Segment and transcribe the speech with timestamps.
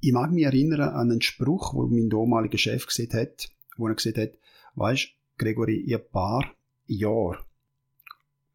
[0.00, 3.94] ich mag mich erinnern an einen Spruch, wo mein damaliger Chef gesagt hat, wo er
[3.94, 4.32] gesagt hat,
[4.74, 6.54] weißt, Gregory, in ein paar
[6.86, 7.38] Jahren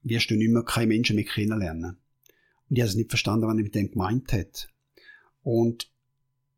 [0.04, 1.98] wirst du nicht mehr keine Menschen mehr kennenlernen.
[2.70, 4.70] Und ich habe es nicht verstanden, was er mit dem gemeint hat.
[5.44, 5.90] Und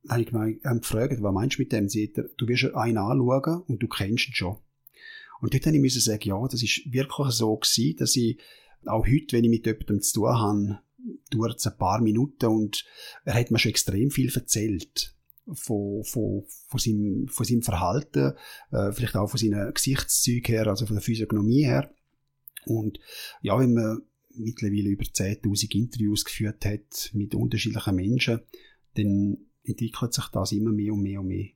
[0.03, 1.89] dann habe ich mich gefragt, was meinst du mit dem?
[1.89, 4.57] Sie hat, du wirst einen anschauen und du kennst ihn schon.
[5.41, 8.39] Und dort habe ich sagen, ja, das ist wirklich so gewesen, dass ich
[8.85, 10.79] auch heute, wenn ich mit jemandem zu tun habe,
[11.29, 12.85] dauert es ein paar Minuten und
[13.23, 15.15] er hat mir schon extrem viel erzählt
[15.53, 18.33] von, von, von, seinem, von seinem Verhalten,
[18.71, 21.93] äh, vielleicht auch von seinen Gesichtszügen her, also von der Physiognomie her.
[22.65, 22.99] Und
[23.41, 28.41] ja, wenn man mittlerweile über 10.000 Interviews geführt hat mit unterschiedlichen Menschen,
[28.95, 31.49] dann entwickelt sich das immer mehr und mehr und mehr.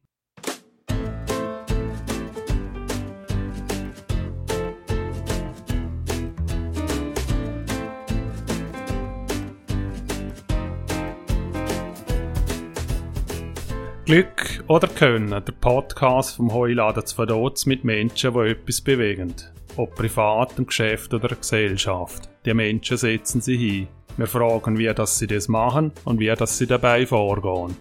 [14.10, 19.36] Glück oder Können, der Podcast vom Heuladen zu Verdotz mit Menschen, die etwas bewegen.
[19.78, 22.28] Ob privat, im Geschäft oder der Gesellschaft.
[22.44, 23.88] Die Menschen setzen sie hin.
[24.18, 27.78] Wir fragen, wie das sie das machen und wie das sie dabei vorgehen.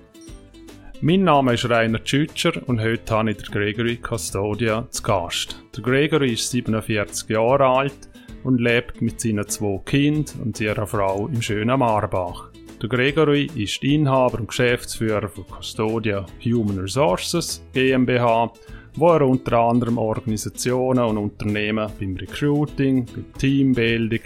[1.00, 5.64] Mein Name ist Rainer Tschütscher und heute habe ich den Gregory Custodia zu Gast.
[5.74, 8.10] Der Gregory ist 47 Jahre alt
[8.44, 12.50] und lebt mit seinen zwei Kindern und ihrer Frau im schönen Marbach.
[12.80, 18.52] Der Gregory ist Inhaber und Geschäftsführer von Custodia Human Resources GmbH,
[18.94, 24.22] wo er unter anderem Organisationen und Unternehmen beim Recruiting, beim Teambuilding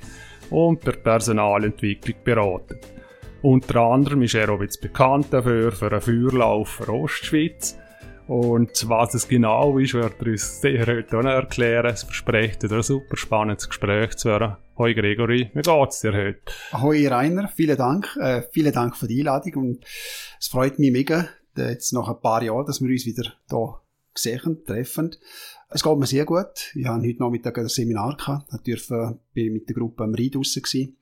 [0.50, 2.92] und der Personalentwicklung beratet.
[3.41, 7.78] Unter anderem ist er auch jetzt bekannt dafür für einen Feuerlauf für Ostschweiz.
[8.33, 11.92] Und was es genau ist, wird er uns heute auch erklären.
[11.92, 14.56] Es verspricht ein super spannendes Gespräch zu werden.
[14.78, 16.41] Hoi Gregory, wie geht's dir heute?
[16.72, 18.16] Hoi Rainer, vielen Dank.
[18.19, 19.84] Äh, vielen Dank für die Einladung und
[20.41, 23.80] es freut mich mega, jetzt nach ein paar Jahren, dass wir uns wieder hier
[24.14, 25.14] sehen, treffen.
[25.69, 26.72] Es geht mir sehr gut.
[26.74, 28.48] Ich habe heute Nachmittag ein Seminar gehabt.
[28.55, 30.96] Ich durfte mit der Gruppe am Rhein draussen gewesen.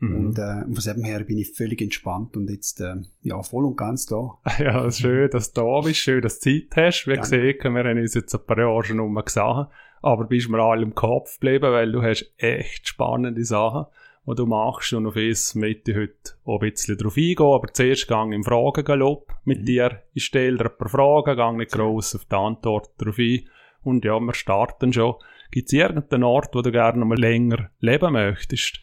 [0.00, 0.16] Mhm.
[0.16, 3.76] Und, äh, von dem her bin ich völlig entspannt und jetzt äh, ja, voll und
[3.76, 4.38] ganz da.
[4.58, 7.06] Ja, schön, dass du da bist, schön, dass du Zeit hast.
[7.06, 9.66] Wie gesagt, wir haben uns jetzt ein paar Jahre schon mal gesehen
[10.02, 13.86] aber bist mir alle im Kopf geblieben, weil du hast echt spannende Sachen,
[14.26, 17.72] die du machst und auf das möchte ich heute auch ein bisschen drauf eingehen, aber
[17.72, 19.64] zuerst gang im Fragengalopp mit mhm.
[19.64, 20.02] dir.
[20.12, 23.48] Ich stelle dir ein paar Fragen, gang nicht gross auf die Antwort drauf ein
[23.82, 25.14] und ja, wir starten schon.
[25.50, 28.80] Gibt es irgendeinen Ort, wo du gerne mal länger leben möchtest?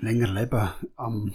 [0.00, 0.70] Länger leben?
[0.96, 1.34] Um,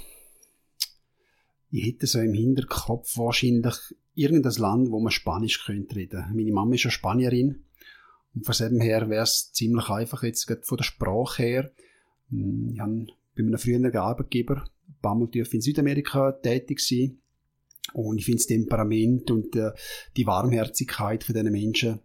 [1.71, 3.75] ich hätte so im Hinterkopf wahrscheinlich
[4.15, 6.25] irgendein Land, wo man Spanisch könnte reden.
[6.33, 7.65] Meine Mama ist ja Spanierin
[8.35, 11.71] und von dem her wäre es ziemlich einfach jetzt von der Sprache her.
[12.29, 14.65] Hm, ich habe bei einem früheren Arbeitgeber
[15.01, 17.19] Mal in Südamerika tätig sein.
[17.93, 19.71] Und ich finde das Temperament und äh,
[20.15, 21.99] die Warmherzigkeit von diesen Menschen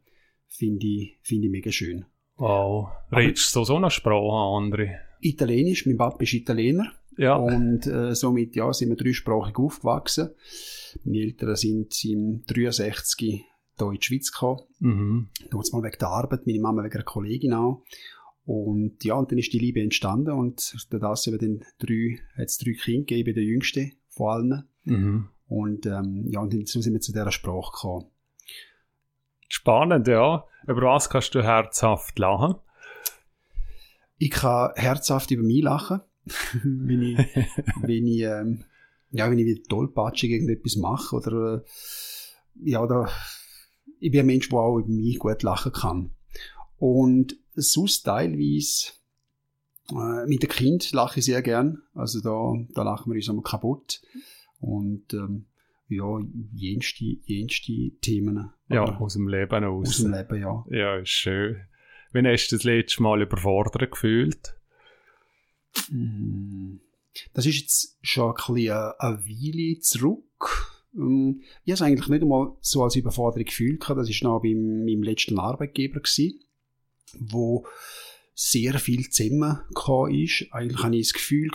[0.48, 2.06] finde ich, finde ich mega schön.
[2.36, 2.88] Wow.
[3.12, 4.98] Redest du so eine Sprache, andere?
[5.24, 5.86] Italienisch.
[5.86, 6.92] Mein Papa ist Italiener.
[7.16, 7.36] Ja.
[7.36, 10.30] Und äh, somit ja, sind wir dreisprachig aufgewachsen.
[11.04, 13.40] Meine Eltern sind im 63 hier
[13.78, 14.60] in die Schweiz gekommen.
[14.80, 15.28] Mhm.
[15.50, 17.84] Dort mal wegen der Arbeit, meine Mama wegen einer Kollegin auch.
[18.44, 22.58] Und ja, und dann ist die Liebe entstanden und das über den drei, hat es
[22.58, 24.68] drei Kinder gegeben, der jüngste von allen.
[24.84, 25.28] Mhm.
[25.46, 28.06] Und ähm, ja, und so sind wir zu dieser Sprache gekommen.
[29.48, 30.44] Spannend, ja.
[30.66, 32.56] Über was kannst du herzhaft lachen?
[34.16, 36.00] Ich kann herzhaft über mich lachen,
[36.62, 37.18] wenn ich,
[37.82, 38.64] wenn ich, ähm,
[39.10, 43.08] ja, wenn ich wieder tollpatschig irgendetwas mache oder, äh, ja, oder
[44.00, 46.10] ich bin ein Mensch, der auch über mich gut lachen kann.
[46.76, 48.92] Und sonst teilweise
[49.90, 51.82] äh, mit dem Kind lache ich sehr gern.
[51.94, 54.02] Also da, da lachen wir uns einmal kaputt.
[54.60, 55.46] Und ähm,
[55.88, 56.18] ja,
[56.54, 58.50] jenste, jenste Themen.
[58.68, 59.88] Ja, aus dem Leben aus.
[59.88, 60.64] Aus dem Leben, ja.
[60.70, 61.56] Ja, ist schön.
[62.14, 64.54] Wann hast du das letzte Mal überfordert gefühlt?
[65.90, 66.76] Mm,
[67.32, 70.22] das ist jetzt schon ein bisschen eine Weile zurück.
[70.94, 73.80] Ähm, ich habe es eigentlich nicht einmal so als Überforderung gefühlt.
[73.82, 76.38] Das war noch bei meinem letzten Arbeitgeber, gewesen,
[77.18, 77.66] wo
[78.32, 79.62] sehr viel zusammen
[80.12, 80.46] ist.
[80.52, 81.50] Eigentlich hatte ich das Gefühl,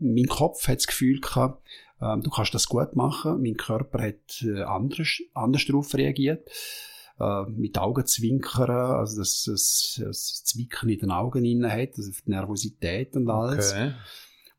[0.00, 1.64] mein Kopf hat das Gefühl, gehabt,
[2.00, 3.40] äh, du kannst das gut machen.
[3.40, 6.50] Mein Körper hat äh, anders, anders darauf reagiert.
[7.22, 12.30] Äh, mit Augenzwinkern, also das, das, das Zwicken in den Augen innen hat, also die
[12.30, 13.70] Nervosität und alles.
[13.70, 13.92] Okay.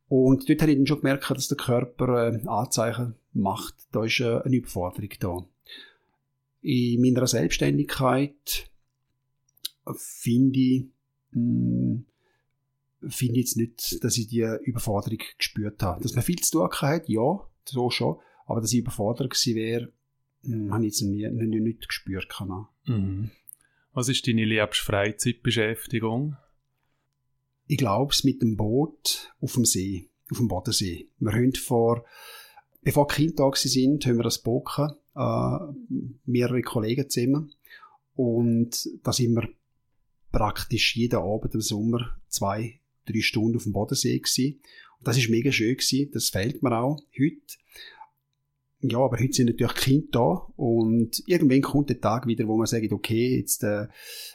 [0.08, 4.22] Und dort habe ich dann schon gemerkt, dass der Körper äh, Anzeichen macht, da ist
[4.22, 5.46] äh, eine Überforderung da.
[6.62, 8.72] In meiner Selbstständigkeit
[9.98, 10.86] finde ich,
[11.34, 12.06] hm,
[13.06, 16.02] finde jetzt nicht, dass ich die Überforderung gespürt habe.
[16.02, 18.20] Dass man viel zu tun hat, ja, so schon.
[18.46, 19.92] Aber dass ich überfordert gewesen wäre,
[20.72, 22.34] habe ich jetzt nie, nicht, nicht gespürt.
[22.86, 23.32] Mhm.
[23.94, 26.36] Was ist deine liebste Freizeitbeschäftigung?
[27.68, 31.08] Ich glaube, es mit dem Boot auf dem See, auf dem Bodensee.
[31.20, 32.06] Wir haben vor,
[32.82, 37.54] bevor die Kinder da sind, haben wir das gehabt, äh, mehrere Kollegen zusammen.
[38.16, 39.48] Und da sind wir
[40.32, 44.60] praktisch jeden Abend im Sommer zwei, drei Stunden auf dem Bodensee gewesen.
[45.00, 46.12] Und das ist mega schön gewesen.
[46.12, 47.58] Das fehlt mir auch heute.
[48.86, 52.66] Ja, aber heute sind natürlich Kinder da und irgendwann kommt der Tag wieder, wo man
[52.66, 53.88] sagt, okay, jetzt äh,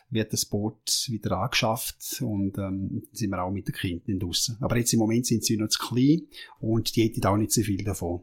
[0.09, 4.57] wird das Boot wieder angeschafft und ähm, sind wir auch mit den Kindern draussen.
[4.61, 6.29] Aber jetzt im Moment sind sie noch zu klein
[6.61, 8.23] und die hätten auch nicht so viel davon.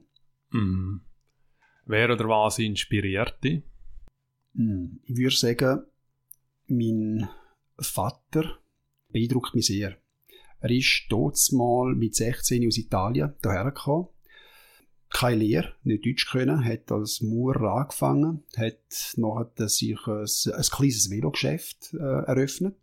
[0.49, 1.01] Mhm.
[1.85, 3.61] Wer oder was inspiriert dich?
[4.53, 5.01] Mhm.
[5.03, 5.83] Ich würde sagen,
[6.65, 7.29] mein
[7.77, 8.57] Vater
[9.09, 9.95] beeindruckt mich sehr.
[10.59, 14.07] Er ist dort mal mit 16 aus Italien hierher gekommen
[15.15, 21.09] keine Lehre, nicht Deutsch können, hat als Maurer angefangen, hat nachher sich ein, ein kleines
[21.09, 22.75] Velogeschäft äh, eröffnet.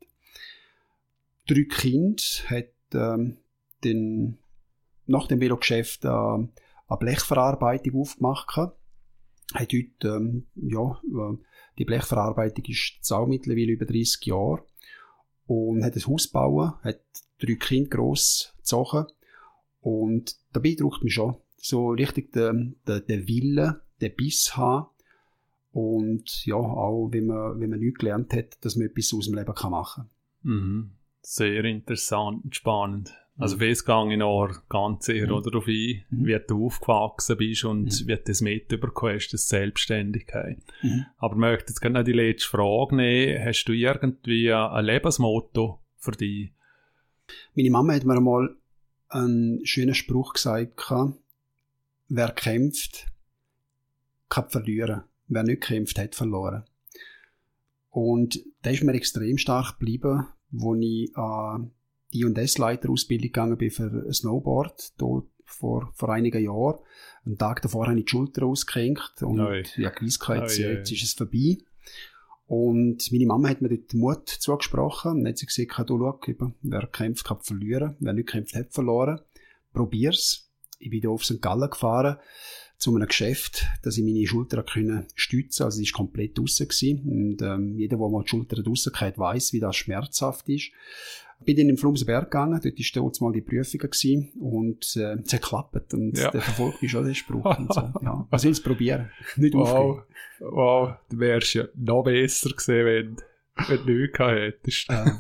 [1.47, 3.37] Drei Kinder hat ähm,
[3.85, 4.39] den,
[5.07, 6.49] nach dem Velogeschäft äh, eine
[6.99, 8.57] Blechverarbeitung aufgemacht.
[8.57, 8.77] Hat
[9.55, 11.37] heute, ähm, ja, äh,
[11.79, 14.65] die Blechverarbeitung ist auch mittlerweile über 30 Jahre
[15.47, 17.03] und hat ein Haus gebaut, hat
[17.39, 19.07] drei Kinder gross gezogen
[19.81, 24.89] und da beeindruckt mich schon, so richtig den, den, den Willen, den Biss haben
[25.71, 29.37] und ja, auch wenn man, wenn man nichts gelernt hat, dass man etwas aus dem
[29.37, 30.11] Leben kann machen
[30.43, 30.53] kann.
[30.53, 30.91] Mhm.
[31.23, 33.15] Sehr interessant und spannend.
[33.39, 33.63] Also mhm.
[33.63, 35.43] es ich noch ganz sehr mhm.
[35.43, 36.27] darauf ein, mhm.
[36.27, 38.09] wie du aufgewachsen bist und mhm.
[38.09, 40.59] wie du das mitbekommen hast, das Selbstständigkeit.
[40.83, 41.07] Mhm.
[41.17, 43.43] Aber ich möchte jetzt gerne noch die letzte Frage nehmen.
[43.43, 46.53] Hast du irgendwie ein Lebensmotto für dich?
[47.55, 48.57] Meine Mama hat mir einmal
[49.09, 50.77] einen schönen Spruch gesagt,
[52.13, 53.07] wer kämpft,
[54.29, 55.05] kann verlieren.
[55.29, 56.65] Wer nicht kämpft, hat verloren.
[57.89, 61.73] Und da ist mir extrem stark geblieben, wo ich an
[62.13, 66.81] die D&S-Leiterausbildung gegangen bin für ein Snowboard, dort vor, vor einigen Jahren.
[67.25, 69.63] Einen Tag davor habe ich die Schulter ausgehängt und Oi.
[69.77, 71.59] ja, gewusst, jetzt, jetzt ist es vorbei.
[72.47, 76.21] Und meine Mama hat mir dort Mut zugesprochen und hat sie gesagt, du schau,
[76.63, 79.21] wer kämpft, kann verlieren, wer nicht kämpft, hat verloren.
[79.73, 80.52] Probier's
[80.83, 81.41] ich bin hier auf St.
[81.41, 82.17] Gallen gefahren
[82.77, 87.03] zu einem Geschäft, dass ich meine Schulter können stützen Also, sie war komplett draussen gewesen.
[87.09, 90.71] Und, ähm, jeder, der mal die Schulter draussen hat, weiss, wie das schmerzhaft ist.
[91.39, 95.15] Ich bin dann im Flumsenberg gegangen, dort war dort mal die Prüfung gewesen, und, äh,
[95.15, 95.95] es hat geklappt.
[95.95, 96.31] Und ja.
[96.31, 97.45] der verfolgt mich schon, der Spruch.
[97.59, 97.81] und so.
[98.03, 98.29] ja.
[98.31, 99.11] Du probieren?
[99.37, 99.69] Nicht wow.
[99.69, 100.05] aufgeben.
[100.41, 103.17] Wow, du wärst ja noch besser gesehen, wenn
[103.69, 104.91] wenn du nichts hättest.
[104.91, 105.11] Äh,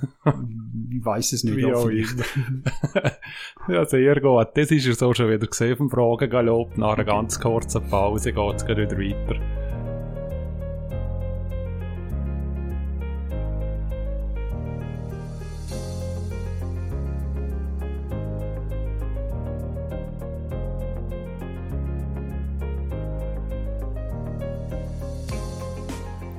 [0.90, 1.56] ich weiss es nicht.
[1.56, 1.90] Wie auch
[3.68, 4.48] ja, sehr gut.
[4.54, 6.76] Das ist ja so schon wieder gesehen vom Fragengalopp.
[6.76, 9.61] Nach einer ganz kurzen Pause geht es wieder weiter.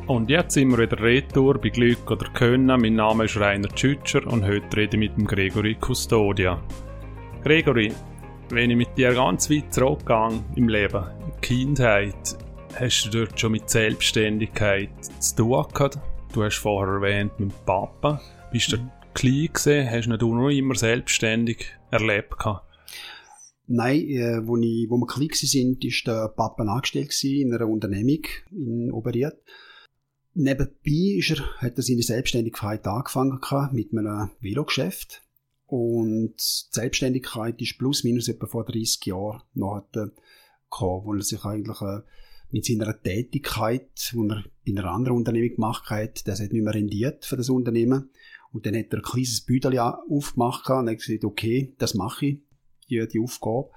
[0.05, 2.65] Und jetzt sind wir wieder retour bei Glück oder Können.
[2.65, 6.61] Mein Name ist Rainer Tschütscher und heute rede ich mit dem Gregory Custodia.
[7.41, 7.89] Gregory,
[8.49, 12.37] wenn ich mit dir ganz weit zurückgehe im Leben, in der Kindheit,
[12.75, 14.89] hast du dort schon mit Selbstständigkeit
[15.19, 15.99] zu tun gehabt?
[16.33, 18.19] Du hast vorher erwähnt, mit dem Papa.
[18.51, 18.91] Bist du mhm.
[19.13, 19.89] klein gewesen?
[19.89, 22.67] Hast du noch immer selbstständig erlebt gehabt?
[23.67, 28.19] Nein, äh, wo, ich, wo wir klein waren, war der Papa angestellt in einer Unternehmung
[28.51, 29.35] in Oberiet.
[30.35, 33.39] Nebenbei ist er, hat er seine Selbstständigkeit angefangen
[33.71, 35.21] mit einem Velogeschäft.
[35.67, 41.43] Und die Selbstständigkeit ist plus minus etwa vor 30 Jahren noch gekommen, wo er sich
[41.45, 42.01] eigentlich äh,
[42.51, 46.73] mit seiner Tätigkeit, die er in einer anderen Unternehmung gemacht hat, das hat nicht mehr
[46.73, 48.11] rendiert für das Unternehmen.
[48.51, 52.37] Und dann hat er ein kleines Büdeli aufgemacht und hat gesagt, okay, das mache ich,
[52.89, 53.71] die, die Aufgabe.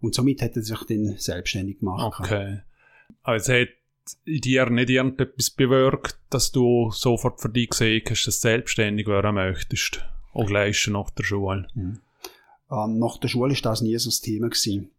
[0.00, 2.18] Und somit hat er sich dann selbstständig gemacht.
[2.18, 2.60] Okay.
[3.22, 3.68] Also hat
[4.24, 9.06] in dir nicht irgendetwas bewirkt, dass du sofort für dich gesehen hast, dass du selbstständig
[9.06, 10.04] werden möchtest?
[10.32, 11.66] Auch gleich schon nach der Schule?
[11.74, 12.00] Mhm.
[12.70, 14.48] Ähm, nach der Schule war das nie so das Thema.
[14.48, 14.90] Gewesen.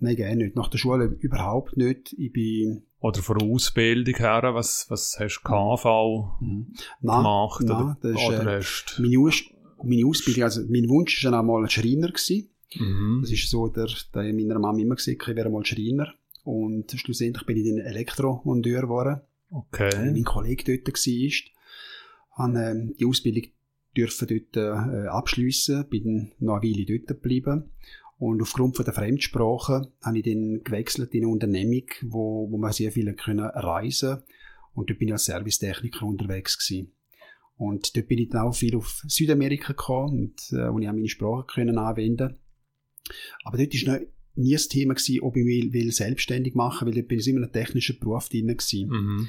[0.00, 0.56] Nein, gar nicht.
[0.56, 2.14] Nach der Schule überhaupt nicht.
[2.18, 2.82] Ich bin...
[3.00, 6.72] Oder von der Ausbildung her, was, was hast du KV mhm.
[7.00, 7.62] gemacht?
[7.62, 9.42] Nein, oder, das ist, oder äh, hast meine, Aus
[9.82, 12.08] meine Ausbildung, also mein Wunsch war dann einmal ein Schreiner.
[12.08, 12.50] Gewesen.
[12.74, 13.20] Mhm.
[13.22, 16.12] Das ist so, der, der meiner Mama immer gesagt, ich wäre mal Schreiner.
[16.50, 19.20] Und schlussendlich bin ich dann Elektromonteur geworden.
[19.50, 19.90] Okay.
[19.92, 22.44] Weil mein Kollege dort war.
[22.44, 23.50] Habe ähm, die Ausbildung
[23.96, 27.70] dürfen dort äh, abschliessen, bin noch eine Weile dort geblieben.
[28.18, 32.72] Und aufgrund von der Fremdsprache habe ich dann gewechselt in eine Unternehmung, wo, wo man
[32.72, 34.22] sehr viel können reisen
[34.74, 36.92] und dort bin ich als Servicetechniker unterwegs gewesen.
[37.56, 40.92] Und dort bin ich dann auch viel auf Südamerika gekommen und äh, wo ich auch
[40.92, 42.38] meine Sprache können anwenden.
[43.44, 43.98] Aber dort ist noch
[44.34, 47.38] nie das Thema gewesen, ob ich mich will selbstständig machen, weil dort bin ich immer
[47.38, 48.88] in einem technischen Beruf drin gewesen.
[48.88, 49.28] Mhm.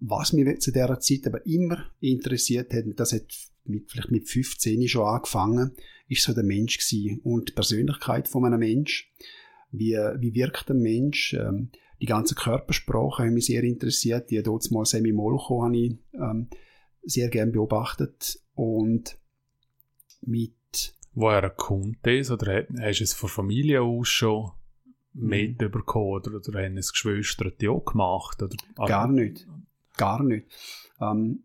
[0.00, 3.26] Was mich zu dieser Zeit aber immer interessiert hat, und das hat
[3.64, 5.72] mit, vielleicht mit 15 schon angefangen,
[6.08, 9.12] ist so der Mensch gewesen und die Persönlichkeit von einem Mensch.
[9.70, 11.34] Wie, wie wirkt ein Mensch?
[11.34, 14.30] Ähm, die ganze Körpersprache hat mich sehr interessiert.
[14.30, 16.48] Die dort mal Semi Molcho habe ich ähm,
[17.02, 19.18] sehr gern beobachtet und
[20.22, 20.54] mit
[21.20, 22.30] Woher kommt das?
[22.30, 24.52] Oder hast du es von Familie aus schon
[25.14, 26.22] mitbekommen?
[26.24, 28.40] Oder, oder haben es Geschwister die auch gemacht?
[28.40, 28.54] Oder,
[28.86, 29.48] Gar nicht.
[29.96, 30.46] Gar nicht.
[31.00, 31.42] Ähm,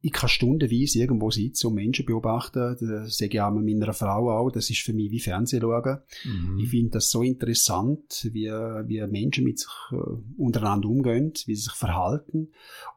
[0.00, 2.76] ich kann stundenweise irgendwo sitzen und Menschen beobachten.
[2.80, 4.50] Das sage ich auch meiner Frau auch.
[4.50, 5.98] Das ist für mich wie Fernsehen schauen.
[6.24, 6.58] Mhm.
[6.58, 9.96] Ich finde das so interessant, wie, wie Menschen mit sich äh,
[10.38, 12.48] untereinander umgehen, wie sie sich verhalten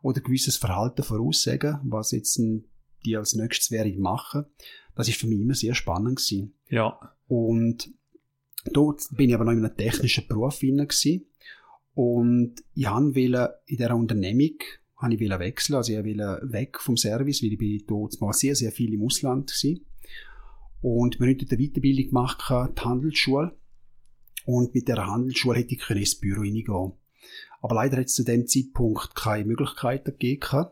[0.02, 2.42] oder gewisses Verhalten voraussagen, was jetzt
[3.06, 4.46] die als nächstes wäre machen.
[4.98, 6.54] Das ist für mich immer sehr spannend gewesen.
[6.70, 7.00] Ja.
[7.28, 7.92] Und
[8.74, 11.26] dort bin ich aber noch in einem technischen Beruf gewesen.
[11.94, 14.58] Und ich wollte in dieser Unternehmung
[14.98, 15.76] habe ich wechseln.
[15.76, 19.04] Also ich wollte weg vom Service, weil ich bin dort mal sehr, sehr viel im
[19.04, 19.86] Ausland gewesen.
[20.82, 23.56] Und wir haben dort eine Weiterbildung gemacht, die Handelsschule.
[24.46, 26.94] Und mit der Handelsschule hätte ich ins Büro reingehen
[27.62, 30.68] Aber leider hat es zu dem Zeitpunkt keine Möglichkeiten gegeben.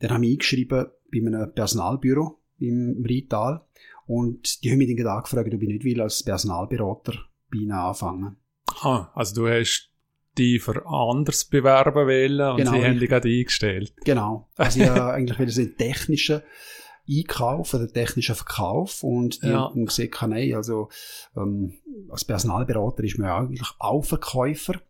[0.00, 3.62] Dann habe ich eingeschrieben bei einem Personalbüro im Rital.
[4.06, 7.14] Und die haben mich dann angefragt, ob ich nicht will, als Personalberater
[7.50, 8.36] bei ihnen anfangen.
[8.82, 9.90] Ah, also du hast
[10.38, 13.94] die für anders bewerben wollen und genau, sie haben dich gerade eingestellt.
[14.04, 14.48] Genau.
[14.56, 16.42] Also ich eigentlich will so einen technischen
[17.08, 19.64] Einkauf oder technischen Verkauf und die ja.
[19.64, 20.88] haben gesagt, nein, also
[21.36, 21.74] ähm,
[22.08, 24.80] als Personalberater ist man ja eigentlich auch Verkäufer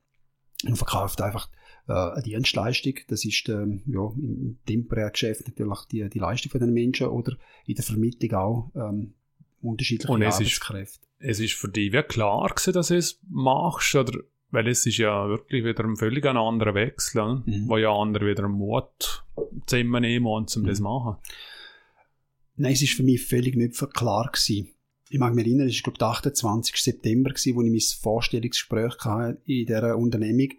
[0.66, 1.48] und verkauft einfach
[1.90, 2.94] äh, eine Dienstleistung.
[3.08, 7.36] Das ist ähm, ja, im temporären Geschäft natürlich die, die Leistung von den Menschen oder
[7.66, 9.14] in der Vermittlung auch ähm,
[9.60, 11.06] unterschiedliche und es Arbeitskräfte.
[11.18, 14.20] Ist, es ist für dich wie klar gewesen, dass du es machst oder
[14.52, 17.42] weil es ist ja wirklich wieder ein völlig anderer Wechsel, ne?
[17.46, 17.68] mhm.
[17.68, 19.24] wo ja andere wieder Mut
[19.66, 20.66] zusammennehmen und um mhm.
[20.66, 21.16] das machen.
[22.56, 24.68] Nein, es ist für mich völlig nicht klar gewesen.
[25.08, 26.76] Ich mag mich erinnern, es war, glaube ich, der 28.
[26.76, 30.50] September, gewesen, wo ich mein Vorstellungsgespräch hatte in dieser Unternehmung.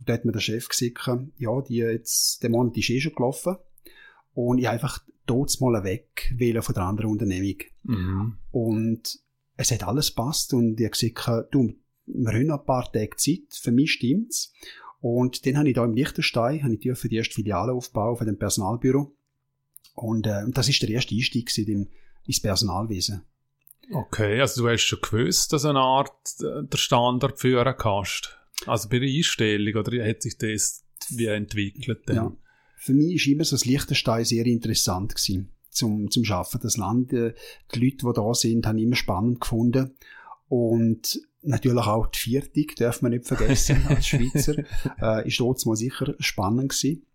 [0.00, 3.14] Und da hat mir der Chef gesagt, ja, die jetzt, der Monat ist eh schon
[3.14, 3.56] gelaufen.
[4.32, 7.58] Und ich einfach dort mal weg wählen von der anderen Unternehmung.
[7.84, 8.38] Mhm.
[8.50, 9.20] Und
[9.56, 11.74] es hat alles passt und ich habe gesagt, du,
[12.06, 14.52] wir haben noch ein paar Tage Zeit, für mich stimmt's.
[15.00, 18.26] Und dann habe ich da im Liechtenstein, habe ich für die erste Filiale aufbauen von
[18.26, 19.14] dem Personalbüro.
[19.94, 21.90] Und äh, das ist der erste Einstieg in,
[22.26, 23.22] ins Personalwesen.
[23.92, 28.39] Okay, also du hast schon gewusst, dass eine Art äh, der Standard führen kannst.
[28.66, 32.08] Also bei der Einstellung, oder hat sich das wie entwickelt?
[32.08, 32.16] Denn?
[32.16, 32.36] Ja,
[32.76, 36.60] für mich war immer so das Liechtenstein sehr interessant gewesen, zum, zum Schaffen.
[36.62, 37.34] Das Land, äh,
[37.74, 39.96] die Leute, die da sind, haben immer spannend gefunden.
[40.48, 44.64] Und natürlich auch die Viertig, darf man nicht vergessen, als Schweizer,
[45.00, 47.06] äh, ist dort mal sicher spannend gewesen.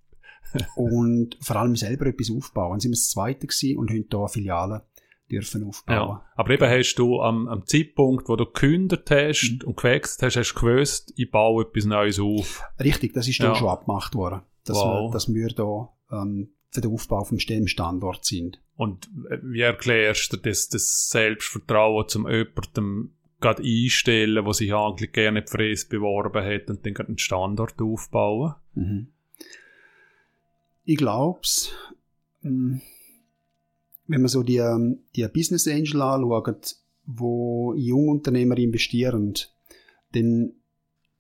[0.75, 2.80] Und vor allem selber etwas aufbauen.
[2.80, 4.82] Sie sind das Zweite gewesen und haben hier Filialen
[5.29, 5.96] dürfen aufbauen.
[5.96, 9.67] Ja, aber eben hast du am, am Zeitpunkt, wo du gekündigt hast mhm.
[9.67, 12.63] und gewechselt hast, hast du gewusst, ich baue etwas Neues auf.
[12.79, 13.55] Richtig, das ist dann ja.
[13.55, 15.10] schon abgemacht worden, dass, wow.
[15.10, 18.62] wir, dass wir da ähm, für den Aufbau vom Standort sind.
[18.75, 19.10] Und
[19.41, 25.51] wie erklärst du das, das Selbstvertrauen zum jemandem gerade einstellen, wo sich eigentlich gerne die
[25.51, 28.55] Fräse beworben hat und dann einen Standort aufbauen?
[28.74, 29.08] Mhm.
[30.84, 31.41] Ich glaube
[32.41, 32.82] hm,
[34.08, 39.34] wenn man so die, ähm, die Business Angel anschaut, wo Jungunternehmer investieren,
[40.14, 40.54] dann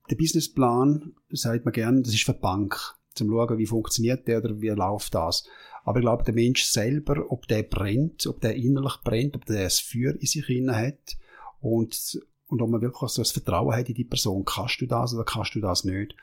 [0.09, 4.43] der Businessplan, sagt man gerne, das ist für die Bank, zum schauen, wie funktioniert der
[4.43, 5.47] oder wie läuft das.
[5.83, 9.63] Aber ich glaube, der Mensch selber, ob der brennt, ob der innerlich brennt, ob der
[9.63, 11.17] das Feuer in sich hinein hat,
[11.61, 15.13] und, und ob man wirklich so das Vertrauen hat in die Person, kannst du das
[15.13, 16.15] oder kannst du das nicht.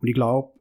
[0.00, 0.52] Und ich glaube,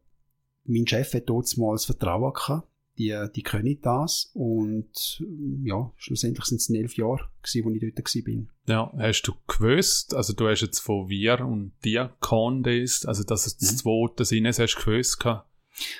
[0.65, 2.67] mein Chef hat dort mal das Vertrauen gehabt,
[2.99, 5.23] die, die können das und
[5.63, 8.49] ja, schlussendlich sind es elf Jahre gewesen, wo ich dort bin.
[8.67, 13.47] Ja, hast du gewusst, also du hast jetzt von wir und dir Condes, also dass
[13.47, 13.77] es das mhm.
[13.77, 15.25] zweite sind, hast du gewusst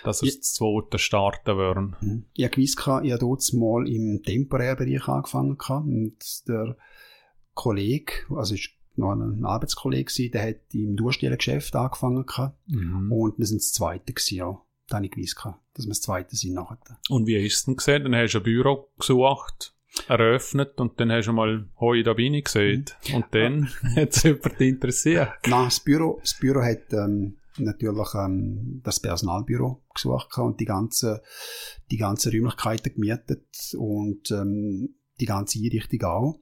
[0.04, 1.96] dass es das zweite starten würden?
[2.02, 2.26] Mhm.
[2.34, 5.58] Ich habe gewusst, ich habe dort mal im temporären Bereich angefangen
[6.06, 6.76] und der
[7.54, 12.26] Kollege, also ist noch ein Arbeitskollege der hat im Durchstellengeschäft angefangen
[12.68, 13.10] mhm.
[13.10, 14.62] und wir sind das Zweite gewesen, ja.
[14.90, 15.38] Da habe ich gewusst,
[15.74, 16.80] dass wir das Zweite sind nachher.
[17.10, 18.04] Und wie ist es denn gesehen?
[18.04, 19.74] Dann hast du ein Büro gesucht
[20.08, 22.86] eröffnet und dann hast du mal, hoi, da bin ich gesehen.
[23.08, 23.16] Mhm.
[23.16, 25.30] Und dann hat es jemand interessiert.
[25.48, 31.20] Nein, das Büro, das Büro hat ähm, natürlich ähm, das Personalbüro gesucht und die ganzen,
[31.92, 36.40] die ganzen Räumlichkeiten gemietet und ähm, die ganze Einrichtung auch.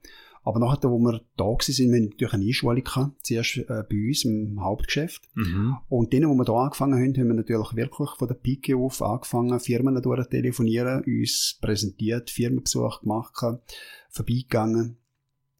[0.48, 3.25] Aber nachher, wo wir da waren, sind wir natürlich eine Einschulung gehabt.
[3.25, 5.27] Zuerst äh, bei uns im Hauptgeschäft.
[5.36, 5.75] Mhm.
[5.89, 9.01] Und denen, wo wir da angefangen haben, haben wir natürlich wirklich von der Pike auf
[9.01, 13.34] angefangen, Firmen durch telefonieren, uns präsentiert, Firmenbesuch gemacht,
[14.10, 14.96] vorbeigegangen.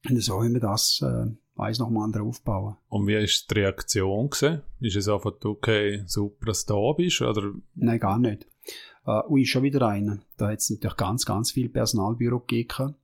[0.10, 2.78] Und so haben wir das äh, eins nach dem anderen aufbauen.
[2.88, 4.30] Und wie war die Reaktion?
[4.30, 4.62] Gewesen?
[4.80, 7.22] Ist es einfach, okay, super, dass du da bist?
[7.22, 7.52] Oder?
[7.76, 8.48] Nein, gar nicht.
[9.06, 10.20] Äh, ui, schon wieder einer.
[10.38, 12.96] Da hat es natürlich ganz, ganz viel Personalbüro gegeben.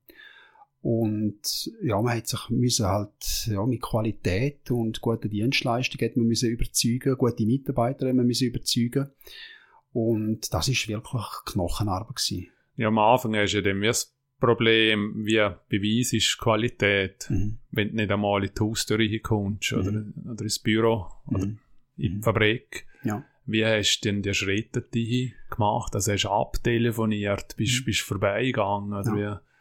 [0.83, 6.27] Und ja, man hat sich müssen halt ja, mit Qualität und guter Dienstleistung hat man
[6.27, 9.09] müssen überzeugen, gute Mitarbeiter haben wir müssen überzeugen.
[9.93, 12.47] Und das ist wirklich Knochenarbeit gewesen.
[12.75, 17.59] Ja, am Anfang hast du ja dann das Problem, wie Beweis ist Qualität, mhm.
[17.71, 19.79] wenn du nicht einmal in die Haustür kommst mhm.
[19.79, 21.35] oder, oder ins Büro mhm.
[21.35, 21.59] oder in
[21.95, 22.23] die mhm.
[22.23, 22.85] Fabrik.
[23.05, 23.23] Ja.
[23.45, 24.81] Wie hast du denn die Schritte
[25.49, 25.95] gemacht?
[25.95, 27.85] Also hast du abtelefoniert, bist, mhm.
[27.85, 29.35] bist vorbeigegangen oder ja.
[29.35, 29.52] wie?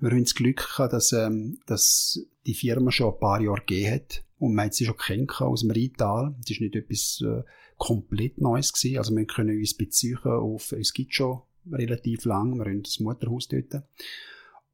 [0.00, 3.94] Wir haben das Glück gehabt, dass, ähm, dass die Firma schon ein paar Jahre gegeben
[3.94, 4.24] hat.
[4.38, 6.34] Und man hat sie schon kennen aus dem Rheintal.
[6.42, 7.42] Es ist nicht etwas äh,
[7.78, 8.98] komplett Neues gewesen.
[8.98, 13.48] Also wir können uns beziehen auf, es gibt schon relativ lang, wir haben das Mutterhaus
[13.48, 13.82] dort.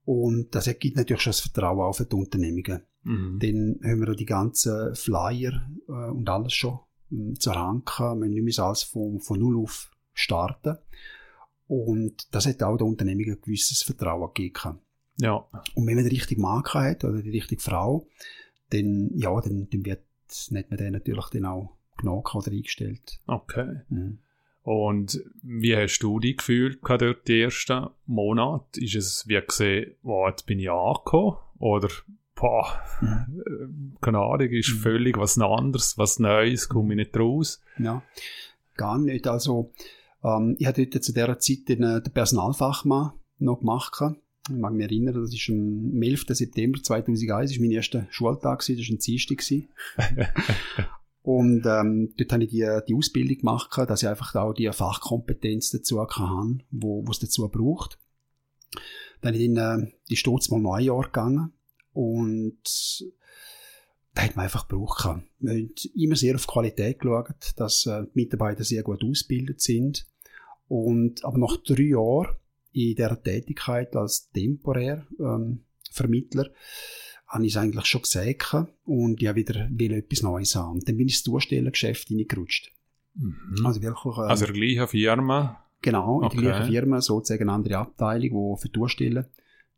[0.05, 2.83] Und das gibt natürlich schon das Vertrauen auf die Unternehmungen.
[3.05, 3.39] Mhm.
[3.39, 8.21] Dann haben wir die ganzen Flyer äh, und alles schon äh, zur Hand gehabt.
[8.21, 10.79] Wir müssen nicht alles von, von Null auf starten.
[11.69, 14.81] Und das hat auch der Unternehmung ein gewisses Vertrauen gegeben.
[15.19, 15.47] Ja.
[15.75, 18.07] Und wenn man die richtige Marke hat oder die richtige Frau,
[18.71, 20.03] dann, ja, dann, dann wird,
[20.51, 23.21] nicht man den natürlich dann auch genug oder eingestellt.
[23.27, 23.81] Okay.
[23.89, 24.19] Mhm.
[24.63, 28.81] Und wie hast du dich gefühlt dort die ersten Monate?
[28.81, 31.37] Ist es wie gesehen, wow, jetzt bin ich angekommen?
[31.59, 31.89] Oder,
[32.35, 33.97] boah, mhm.
[34.01, 34.79] keine Ahnung, ist mhm.
[34.79, 37.61] völlig was anderes, was Neues, komme ich nicht raus?
[37.79, 38.03] Ja,
[38.77, 39.27] gar nicht.
[39.27, 39.73] Also,
[40.23, 44.01] ähm, ich hatte zu dieser Zeit den, äh, den Personalfachmann noch gemacht.
[44.55, 46.27] Ich mag mich erinnern, das ist am 11.
[46.29, 49.43] September 2001, das war mein erster Schultag, das war ein Dienstag.
[51.23, 55.71] Und ähm, dort habe ich die, die Ausbildung gemacht, dass ich einfach auch die Fachkompetenz
[55.71, 57.99] dazu kann, wo es dazu braucht.
[59.21, 61.53] Dann bin ich dann, äh, die Sturz mal noch ein Jahr gegangen
[61.93, 62.59] und
[64.15, 65.05] da hat man einfach gebraucht.
[65.39, 70.07] Wir haben immer sehr auf Qualität geschaut, dass äh, die Mitarbeiter sehr gut ausgebildet sind.
[70.69, 72.35] Und, aber nach drei Jahren
[72.73, 76.51] in dieser Tätigkeit als temporär ähm, Vermittler
[77.27, 78.55] habe ich es eigentlich schon gesagt
[78.85, 80.73] und habe wieder will etwas Neues haben.
[80.73, 82.71] Und dann bin ich ins Zustellergeschäft hineingerutscht.
[83.15, 83.65] Mhm.
[83.65, 84.17] Also wirklich...
[84.17, 85.65] Ähm, also in der gleichen Firma?
[85.81, 86.37] Genau, in okay.
[86.37, 89.27] der gleichen Firma, sozusagen eine andere Abteilung, die für Durchstellen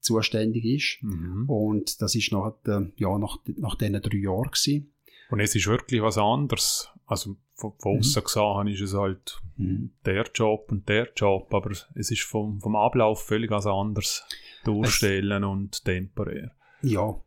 [0.01, 1.03] zuständig ist.
[1.03, 1.49] Mhm.
[1.49, 4.93] Und das ist nach, äh, ja, nach, nach diesen drei Jahren gewesen.
[5.31, 6.89] Und es ist wirklich was anderes.
[7.07, 7.99] Also von, von mhm.
[8.01, 9.93] außen gesehen ist es halt mhm.
[10.05, 14.25] der Job und der Job, aber es ist vom, vom Ablauf völlig was anderes.
[14.65, 16.51] Durchstellen es, und temporär.
[16.83, 17.21] Ja,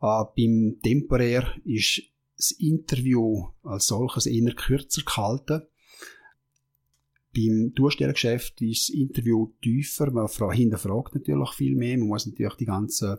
[0.00, 2.02] äh, beim temporär ist
[2.36, 5.62] das Interview als solches eher kürzer gehalten.
[7.34, 12.64] Beim Durchstellergeschäft ist das Interview tiefer, man hinterfragt natürlich viel mehr, man muss natürlich die
[12.64, 13.18] ganzen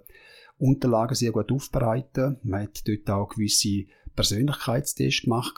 [0.57, 2.37] Unterlagen sehr gut aufbereiten.
[2.43, 5.55] Man hat dort auch gewisse Persönlichkeitstests gemacht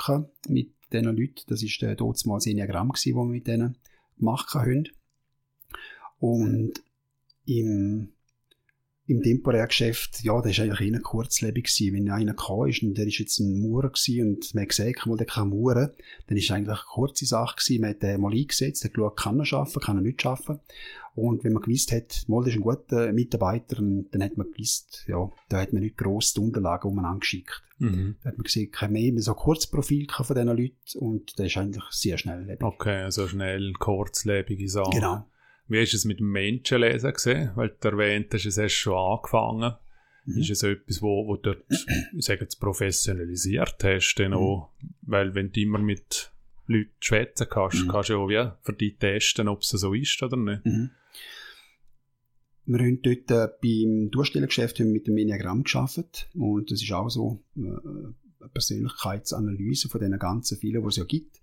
[0.47, 1.41] mit diesen Leuten.
[1.47, 3.77] Das ist der dort Enneagramm wo wir mit denen
[4.17, 4.89] gemacht haben.
[6.19, 6.73] Und
[7.45, 8.13] im,
[9.07, 11.67] im Temporärgeschäft, ja, das war eigentlich eher kurzlebig.
[11.91, 15.25] Wenn einer kam ist und der ist jetzt ein Maurer und man gesagt, mal, der
[15.25, 15.91] kann Mauern,
[16.27, 17.81] dann ist eigentlich eine kurze Sache gewesen.
[17.81, 20.59] Man hat den mal eingesetzt, hat geschaut, kann er arbeiten, kann er nicht arbeiten.
[21.13, 25.03] Und wenn man gewusst hat, mal, das ist ein guter Mitarbeiter, dann hat man gewusst,
[25.07, 27.63] ja, da hat man nicht gross die Unterlagen umeinander geschickt.
[27.81, 28.15] Mhm.
[28.21, 31.83] Da hat man gesehen, kein mehr so Kurzprofil von diesen Leuten und das ist eigentlich
[31.89, 32.61] sehr schnelllebig.
[32.61, 34.91] Okay, also schnell, kurzlebige Sachen.
[34.91, 35.27] Genau.
[35.67, 37.51] Wie ist es mit dem Menschenlesen gesehen?
[37.55, 39.73] Weil du erwähnt hast, es hast schon angefangen.
[40.25, 40.37] Mhm.
[40.37, 41.55] Ist es etwas, wo, wo du,
[42.11, 44.93] jetzt, professionalisiert hast, denn auch, mhm.
[45.01, 46.31] weil wenn du immer mit
[46.67, 47.87] Leuten schwätzen kannst, mhm.
[47.87, 50.65] kannst du auch wie für dich testen, ob es so ist oder nicht.
[50.65, 50.91] Mhm.
[52.65, 57.43] Wir haben dort äh, beim Durchstellergeschäft mit dem Enneagramm geschafft und das ist auch so
[57.55, 61.39] äh, eine Persönlichkeitsanalyse von den ganzen vielen, die es ja gibt.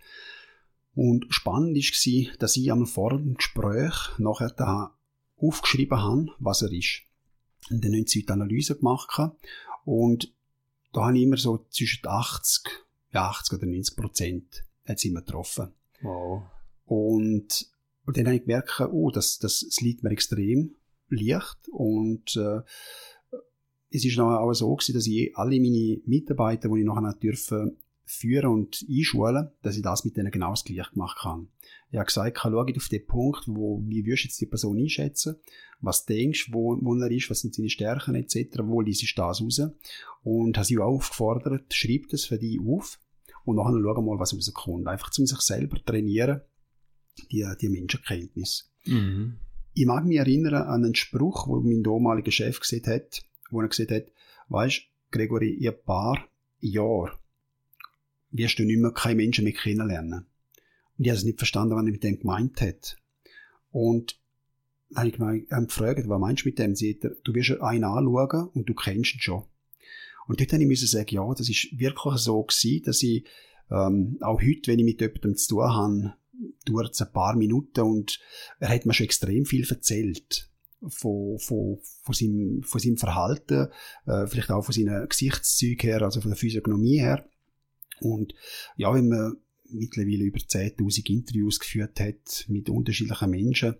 [0.95, 4.97] Und spannend war, dass ich am vor dem Gespräch nachher da
[5.37, 7.03] aufgeschrieben habe, was er ist.
[7.71, 9.21] Und dann haben sie die Analyse gemacht
[9.85, 10.33] und
[10.93, 12.65] da habe ich immer so zwischen 80,
[13.13, 15.73] ja 80 oder 90 Prozent hat sie immer getroffen.
[16.01, 16.45] Wow.
[16.87, 17.71] Und,
[18.07, 20.75] und dann habe ich gemerkt, oh, das, das, das liegt mir extrem
[21.11, 22.61] leicht und äh,
[23.90, 27.79] es ist noch auch so gewesen, dass ich alle meine Mitarbeiter, die ich nachher dürfen
[28.05, 31.47] führen und einschulen, dass ich das mit denen genau das gleiche gemacht habe.
[31.90, 35.37] Ich habe gesagt, schau auf den Punkt, wo, wie würdest du jetzt die Person einschätzen,
[35.81, 39.42] was denkst, wo, wo er ist, was sind seine Stärken etc., wo liest du das
[39.42, 39.61] raus
[40.23, 42.99] und habe sie auch aufgefordert, schreib das für dich auf
[43.44, 44.87] und nachher schauen mal, was rauskommt.
[44.87, 46.40] Einfach zum sich selber trainieren,
[47.31, 48.71] die, die Menschenkenntnis.
[48.87, 49.38] Mhm.
[49.79, 53.69] Ich mag mich erinnern an einen Spruch, wo mein damaliger Chef gesagt hat, wo er
[53.69, 54.07] gesagt hat,
[54.49, 57.17] weißt, Gregory, in ein paar Jahre
[58.33, 60.27] wirst du nicht mehr keine Menschen mehr kennenlernen.
[60.99, 62.97] Und ich habe es nicht verstanden, was er mit dem gemeint hat.
[63.71, 64.21] Und
[64.91, 66.75] dann habe ich mich gefragt, was meinst du mit dem?
[66.75, 69.45] Sie hat, du wirst einen anschauen und du kennst ihn schon.
[70.27, 73.25] Und dort habe ich sagen, ja, das ist wirklich so gewesen, dass ich
[73.71, 76.14] ähm, auch heute, wenn ich mit jemandem zu tun habe,
[76.64, 78.20] dauert es ein paar Minuten und
[78.61, 80.48] er hat mir schon extrem viel erzählt
[80.87, 83.68] von, von, von, seinem, von seinem Verhalten,
[84.07, 87.29] äh, vielleicht auch von seinen Gesichtszügen her, also von der Physiognomie her.
[88.01, 88.35] Und
[88.77, 89.37] ja, wenn man
[89.70, 93.77] mittlerweile über 10.000 Interviews geführt hat mit unterschiedlichen Menschen,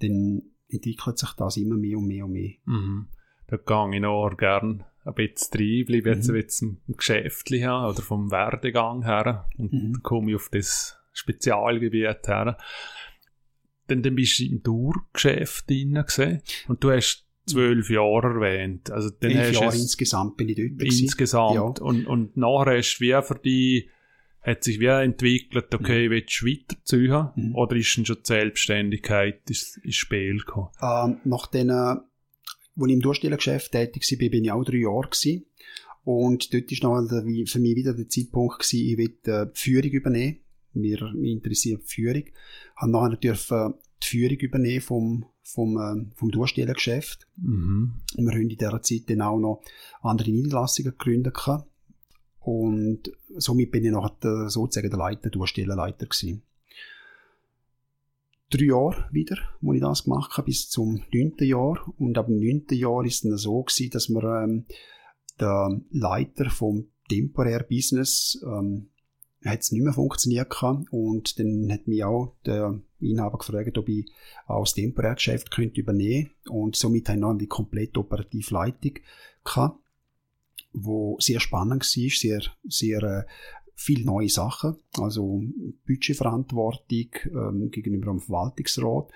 [0.00, 2.54] dann entwickelt sich das immer mehr und mehr und mehr.
[2.64, 3.08] Mhm.
[3.46, 6.34] Da gehe ich noch gerne ein bisschen rein, bleibe jetzt mhm.
[6.34, 10.02] ein bisschen im Geschäftlichen oder vom Werdegang her und mhm.
[10.02, 12.56] komme ich auf das Spezialgebiet her.
[13.86, 16.02] Dann, dann bist du im Tourgeschäft drin
[16.68, 18.90] und du hast zwölf Jahre erwähnt.
[18.90, 20.82] Also dann Elf Jahre insgesamt bin ich dort.
[20.82, 21.54] Insgesamt.
[21.54, 21.62] Ja.
[21.62, 23.90] Und, und nachher hast du wie für die
[24.40, 26.12] hat sich wie entwickelt, okay, mhm.
[26.12, 27.28] willst du weiterziehen?
[27.34, 27.54] Mhm.
[27.54, 30.68] Oder ist denn schon die Selbstständigkeit ins, ins Spiel gekommen?
[30.80, 32.00] Ähm, nach den, als
[32.76, 35.44] ich im Durchstellergeschäft tätig war, bin ich auch drei Jahre gewesen.
[36.04, 40.38] Und dort war für mich wieder der Zeitpunkt gewesen, ich will äh, die Führung übernehmen.
[40.78, 42.24] Mir, mich interessiert die Führung.
[42.24, 42.32] Ich
[42.76, 47.26] habe nachher natürlich die Führung übernehmen vom, vom, äh, vom Durchstellergeschäft.
[47.36, 47.94] Mhm.
[48.16, 49.62] Und wir haben in dieser Zeit dann auch noch
[50.02, 51.36] andere Niederlassungen gegründet.
[52.40, 56.42] Und somit bin ich noch der, sozusagen der Leiter, Durchstellerleiter gewesen.
[58.50, 61.92] Drei Jahre wieder, wo ich das gemacht habe, bis zum neunten Jahr.
[61.98, 64.64] Und ab dem neunten Jahr ist es dann so gewesen, dass wir ähm,
[65.38, 68.88] der Leiter vom temporär Business ähm,
[69.44, 70.92] hat es nicht mehr funktioniert gehabt.
[70.92, 74.10] und dann hat mich auch der Inhaber gefragt, ob ich
[74.46, 78.94] auch das Temporärgeschäft könnte übernehmen und somit haben wir dann die komplette operative Leitung
[79.44, 79.78] gehabt
[80.72, 83.24] wo sehr spannend war, sehr, sehr äh,
[83.74, 85.42] viel neue Sachen, also
[85.86, 89.10] Budgetverantwortung ähm, gegenüber dem Verwaltungsrat.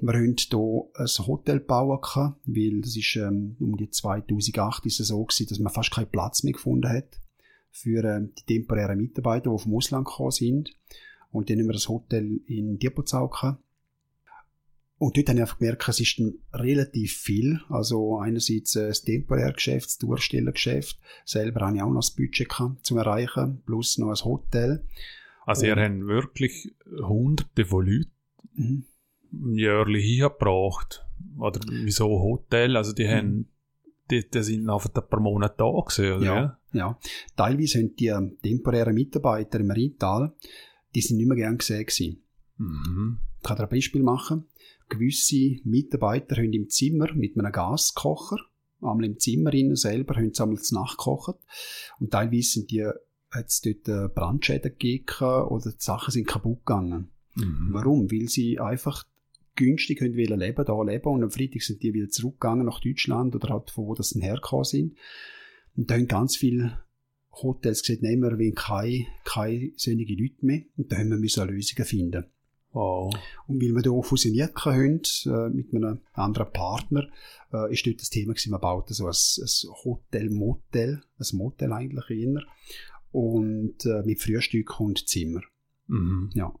[0.00, 5.00] Wir haben hier ein Hotel bauen können, weil das ist ähm, um die 2008 ist
[5.00, 7.20] es so gewesen, dass man fast keinen Platz mehr gefunden hat
[7.82, 10.74] für ähm, die temporären Mitarbeiter, die vom Ausland gekommen sind.
[11.30, 13.62] Und dann haben wir das Hotel in Diepozau gehabt.
[14.98, 16.20] Und dort habe ich einfach gemerkt, es ist
[16.52, 17.60] relativ viel.
[17.68, 20.98] Also einerseits äh, das Temporärgeschäft, das Durchstellergeschäft.
[21.24, 24.84] Selber habe ich auch noch das Budget gehabt, zum Erreichen, plus noch ein Hotel.
[25.46, 28.10] Also ihr habt wirklich hunderte von Leuten
[28.54, 28.84] mhm.
[29.52, 31.06] jährlich hingebracht.
[31.38, 32.76] Oder wieso Hotel?
[32.76, 33.10] Also die mhm.
[33.10, 33.48] haben
[34.10, 36.24] die, die sind einfach ein paar Monate da gewesen, oder?
[36.24, 36.98] Ja, ja.
[37.36, 40.34] Teilweise haben die ähm, temporären Mitarbeiter im Rheintal,
[40.94, 42.22] die sind nicht mehr gern gesehen gewesen.
[42.56, 43.18] Mhm.
[43.38, 44.46] Ich kann dir ein Beispiel machen
[44.88, 48.38] gewisse Mitarbeiter haben im Zimmer mit einem Gaskocher,
[48.80, 51.36] einmal im Zimmer innen selber, haben sie einmal zu Nacht gekocht.
[52.00, 56.64] Und teilweise sind die, hat es dort äh, Brandschäden gegeben oder die Sachen sind kaputt
[56.64, 57.10] gegangen.
[57.34, 57.68] Mhm.
[57.70, 58.10] Warum?
[58.10, 59.04] Weil sie einfach
[59.54, 63.48] günstig können leben, da leben und am Freitag sind die wieder zurückgegangen nach Deutschland oder
[63.48, 64.96] halt von wo das hergekommen sind.
[65.78, 66.84] Und da haben ganz viele
[67.30, 70.62] Hotels gesagt, nehmen wir wie keine, keine solche Leute mehr.
[70.76, 72.24] Und da haben wir Lösungen finden.
[72.72, 73.14] Wow.
[73.46, 77.08] Und weil wir hier fusioniert haben, äh, mit einem anderen Partner,
[77.52, 82.10] äh, ist dort das Thema gewesen, man baut so ein, ein Hotel-Motel, ein Motel eigentlich
[82.10, 82.42] eher,
[83.12, 85.42] und äh, mit Frühstück und Zimmer.
[85.86, 86.30] Mhm.
[86.34, 86.52] Ja.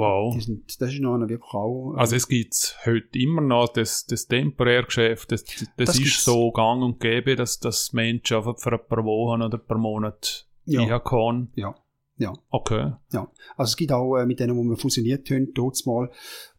[0.00, 0.34] Wow.
[0.34, 1.94] Das, sind, das ist noch wirklich auch...
[1.94, 6.24] Äh, also es gibt heute immer noch das, das Temporärgeschäft, das, das, das ist gibt's.
[6.24, 9.78] so gang und gäbe, dass, dass Menschen einfach für ein paar Wochen oder ein paar
[9.78, 10.98] Monate ja.
[10.98, 11.48] kann.
[11.54, 11.74] Ja.
[12.20, 12.34] Ja.
[12.50, 12.92] Okay.
[13.12, 13.32] Ja.
[13.56, 16.10] Also es gibt auch äh, mit denen, wo wir fusioniert haben, dort mal,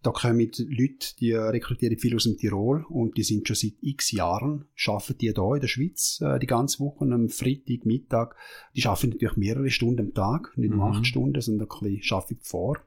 [0.02, 4.12] da kommen Leute, die rekrutieren viel aus dem Tirol und die sind schon seit x
[4.12, 8.36] Jahren, arbeiten die da in der Schweiz äh, die ganze Woche am Freitag, Mittag.
[8.76, 10.96] Die arbeiten natürlich mehrere Stunden am Tag, nicht nur mhm.
[10.96, 12.80] acht Stunden, sondern ein bisschen arbeiten vor.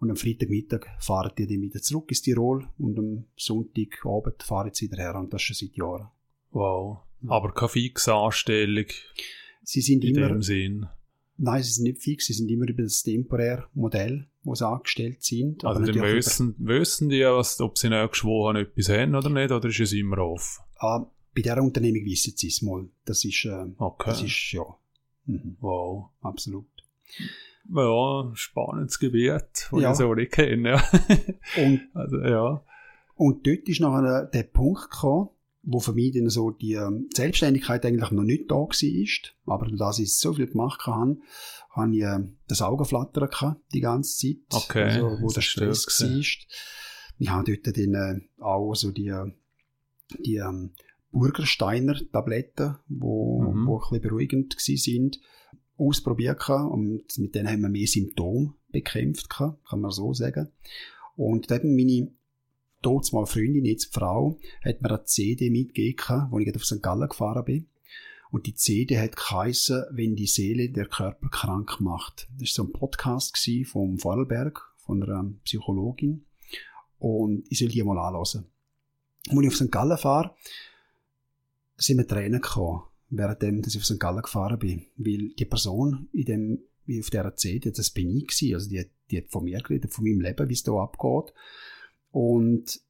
[0.00, 4.90] Und am Freitagmittag fahren die dann wieder zurück ins Tirol und am Sonntagabend fahren sie
[4.90, 6.08] wieder her und das schon seit Jahren.
[6.50, 6.98] Wow.
[7.26, 8.86] Aber keine fixe Anstellung.
[9.62, 10.86] Sie sind in immer, dem Sinn
[11.36, 15.22] Nein, sie sind nicht fix, sie sind immer über das temporäre Modell, wo sie angestellt
[15.24, 15.64] sind.
[15.64, 19.68] Also dann wissen, wissen die, was, ob sie nächste Woche etwas haben oder nicht, oder
[19.68, 20.62] ist es immer offen?
[20.76, 22.88] Ah, bei dieser Unternehmung wissen sie es mal.
[23.04, 24.10] Das ist, äh, Okay.
[24.10, 24.64] das ist, ja.
[25.26, 26.10] Mhm, Wow.
[26.20, 26.66] absolut.
[27.72, 29.90] Ja, spannendes Gebiet, das Ja.
[29.92, 30.70] ich so nicht kenne.
[30.70, 30.84] Ja.
[31.64, 32.62] Und, Also, ja.
[33.16, 35.28] und dort ist noch der, Punkt gekommen,
[35.62, 39.54] wo für mich dann so die ähm, Selbstständigkeit eigentlich noch nicht da war.
[39.54, 41.16] Aber da ich so viel gemacht habe,
[41.70, 44.36] habe ich äh, das Augenflattern gehabt, die ganze Zeit.
[44.52, 46.08] Okay, Also, wo der Stress war.
[47.18, 49.30] Ich habe dort dann äh, auch so die, äh,
[50.18, 50.72] die ähm,
[51.12, 53.66] Burgersteiner Tabletten, wo, Mhm.
[53.66, 55.20] wo ein bisschen beruhigend sind,
[55.76, 60.48] ausprobiert gehabt und mit denen haben wir mehr Symptome bekämpft gehabt, kann man so sagen.
[61.16, 62.10] Und mir meine
[62.84, 66.82] dort mal Freundin, jetzt Frau, hat mir eine CD mitgegeben, wo ich auf St.
[66.82, 67.66] Gallen gefahren bin.
[68.30, 72.28] Und die CD hat geheissen, wenn die Seele der Körper krank macht.
[72.32, 76.24] Das war so ein Podcast vom Vorarlberg, von einer Psychologin.
[76.98, 78.46] Und ich soll die mal anhören.
[79.30, 79.70] Und als ich auf St.
[79.70, 80.34] Gallen fahre,
[81.76, 82.82] sind mir Tränen gekommen,
[83.16, 84.00] währenddem dass ich auf St.
[84.00, 84.86] Gallen gefahren bin.
[84.96, 86.58] Weil die Person in dem,
[87.00, 88.54] auf dieser CD, das bin ich gewesen.
[88.54, 91.34] Also die, hat- die hat von mir geredet, von meinem Leben, wie es da abgeht.
[92.10, 92.80] Und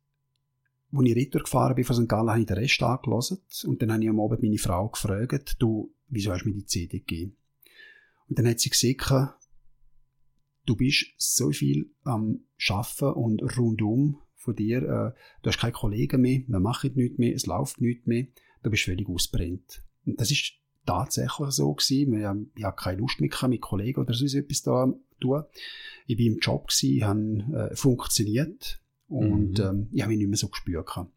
[0.92, 2.08] als ich retour gefahren bin von St.
[2.08, 3.38] Gallen, habe ich den Rest angelassen.
[3.64, 6.66] Und dann habe ich am Abend meine Frau gefragt, du, wieso hast du mir die
[6.66, 7.37] CD gegeben?
[8.28, 9.34] Und dann hat sie gesagt,
[10.66, 16.20] du bist so viel am Schaffen und rundum von dir, äh, du hast keine Kollegen
[16.20, 18.26] mehr, wir machen nichts mehr, es läuft nichts mehr,
[18.62, 19.82] du bist völlig ausbrennt.
[20.04, 20.52] Das ist
[20.86, 22.12] tatsächlich so gewesen.
[22.12, 25.42] Wir haben, ich habe keine Lust mehr mit Kollegen oder sonst etwas da zu tun.
[26.06, 29.64] Ich bin im Job gewesen, habe äh, funktioniert und Mhm.
[29.64, 31.12] ähm, ich habe mich nicht mehr so gespürt gehabt.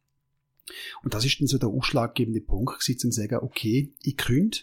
[1.03, 4.57] Und das ist dann so der ausschlaggebende Punkt gewesen, zum zu sagen, okay, ich künde,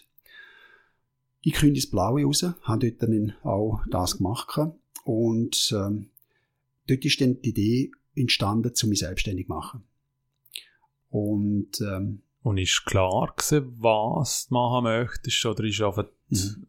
[1.41, 4.79] ich künde ins Blaue raus, habe dort dann auch das gemacht gehabt.
[5.03, 6.09] und ähm,
[6.87, 9.83] dort ist dann die Idee entstanden, zu mich selbstständig zu machen.
[11.09, 16.67] Und ähm, Und ist klar gewesen, was du machen möchtest, oder ist einfach, Mhm.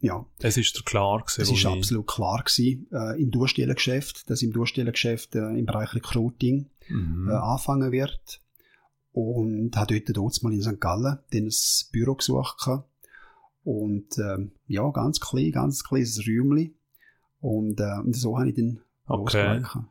[0.00, 4.42] ja, es ist dir klar gewesen, Es ist absolut klar gewesen, äh, im Durchstellengeschäft, dass
[4.42, 7.28] im Durchstellengeschäft äh, im Bereich Recruiting Mhm.
[7.28, 8.40] äh, anfangen wird.
[9.12, 10.80] Und habe dort dort mal in St.
[10.80, 11.52] Gallen dann ein
[11.92, 12.58] Büro gesucht.
[12.64, 12.88] gehabt.
[13.62, 16.74] Und ähm, ja, ganz klein, ganz kleines Räumchen.
[17.40, 19.58] Und, äh, und so habe ich dann Okay.
[19.58, 19.86] losgelegt.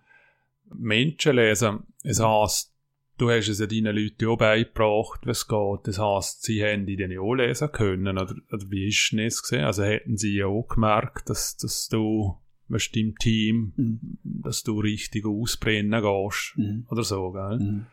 [0.74, 1.80] Menschen lesen.
[2.04, 2.74] Es heisst,
[3.22, 5.80] du hast es ja deinen Leuten auch beigebracht, es geht.
[5.88, 8.08] Das heisst, sie haben die dann auch lesen können.
[8.18, 9.64] Oder, oder wie ist das gesehen?
[9.64, 14.18] Also hätten sie ja auch gemerkt, dass, dass du weißt, im Team, Mhm.
[14.24, 16.54] dass du richtig ausbrennen gehst.
[16.58, 16.86] Mhm.
[16.90, 17.60] Oder so, gell?
[17.60, 17.86] Mhm.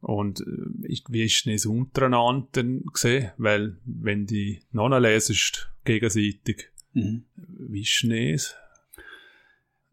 [0.00, 3.32] Und äh, ich- wie ist das untereinander gesehen?
[3.38, 7.24] Weil, wenn die noch lesest, gegenseitig, Mhm.
[7.36, 8.54] wie ist das?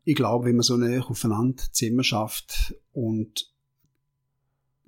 [0.06, 3.50] Ich glaube, wenn man so eine aufeinander zusammen schafft und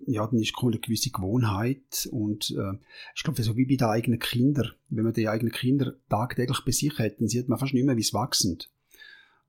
[0.05, 2.77] ja, dann ist eine gewisse Gewohnheit und äh,
[3.15, 6.71] ich glaube, so wie bei den eigenen Kindern, wenn man die eigenen Kinder tagtäglich bei
[6.71, 8.59] sich hat, dann sieht man fast nicht mehr, wie sie wachsen.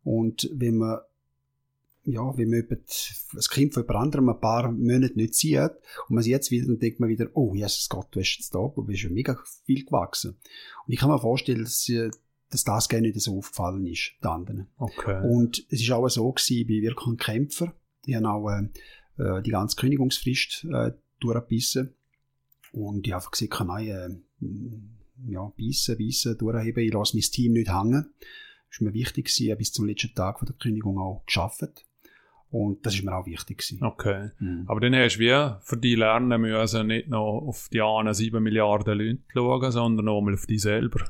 [0.03, 1.01] Und wenn man
[2.07, 5.73] ja, wenn man das Kind von jemand anderem ein paar Monate nicht sieht
[6.09, 8.55] und man sieht es wieder, dann denkt man wieder, oh, Jesus Gott, du bist jetzt
[8.55, 10.37] da, du bist schon mega viel gewachsen.
[10.87, 12.11] Und ich kann mir vorstellen, dass, äh,
[12.51, 14.69] dass das gerne nicht so aufgefallen ist, den anderen.
[14.79, 15.29] Okay.
[15.29, 17.75] Und es ist auch so gewesen, bei Wirkung Kämpfer.
[18.07, 18.69] Die haben auch äh,
[19.19, 21.95] äh, die ganze Kündigungsfrist äh, durchgebissen.
[22.73, 27.53] Und ich habe einfach gesagt, nein, äh, ja, bissen, bissen, durchheben, ich lasse mein Team
[27.53, 28.11] nicht hängen.
[28.69, 31.25] Das ist mir wichtig gewesen, ich habe bis zum letzten Tag von der Kündigung auch
[31.25, 31.87] geschafft.
[32.51, 33.83] Und das ist mir auch wichtig gewesen.
[33.83, 34.31] Okay.
[34.39, 34.65] Mhm.
[34.67, 38.43] Aber dann hast du wie für die lernen müssen, nicht noch auf die anderen 7
[38.43, 41.05] Milliarden Leute schauen, sondern auch mal auf dich selber.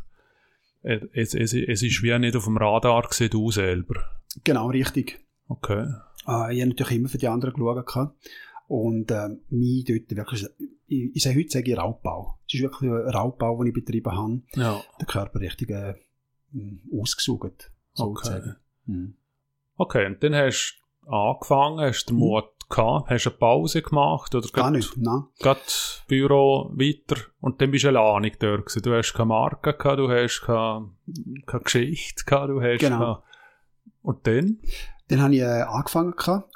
[0.82, 4.00] Es, es, es ist wie nicht auf dem Radar gesehen, du selber.
[4.44, 5.18] Genau, richtig.
[5.48, 5.88] Okay.
[6.26, 8.10] Äh, ich habe natürlich immer für die anderen geschaut.
[8.68, 10.44] Und äh, mich dort wirklich,
[10.88, 12.38] ich, ich sage heute sage ich Raubbau.
[12.48, 14.42] Es ist wirklich ein Raubbau, den ich betrieben habe.
[14.54, 14.80] Ja.
[15.00, 15.94] den Körper richtig äh,
[16.92, 18.12] ausgesucht, Okay.
[18.14, 18.56] sozusagen.
[18.86, 19.14] Mhm.
[19.76, 22.20] Okay, und dann hast du angefangen, hast den Mhm.
[22.20, 25.24] Mut gehabt, hast eine Pause gemacht oder Gar grad- nicht, nein.
[25.38, 28.82] grad Büro weiter und dann bist du alleine dort gewesen.
[28.82, 30.90] Du hast keine Marke gehabt, du hast keine,
[31.46, 32.98] keine Geschichte gehabt, du hast Genau.
[32.98, 33.22] keine...
[34.02, 34.58] Und dann?
[35.08, 36.14] Dann habe ich äh, angefangen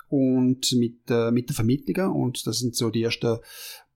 [0.08, 3.38] und mit, äh, mit den Vermittlungen und das sind so die ersten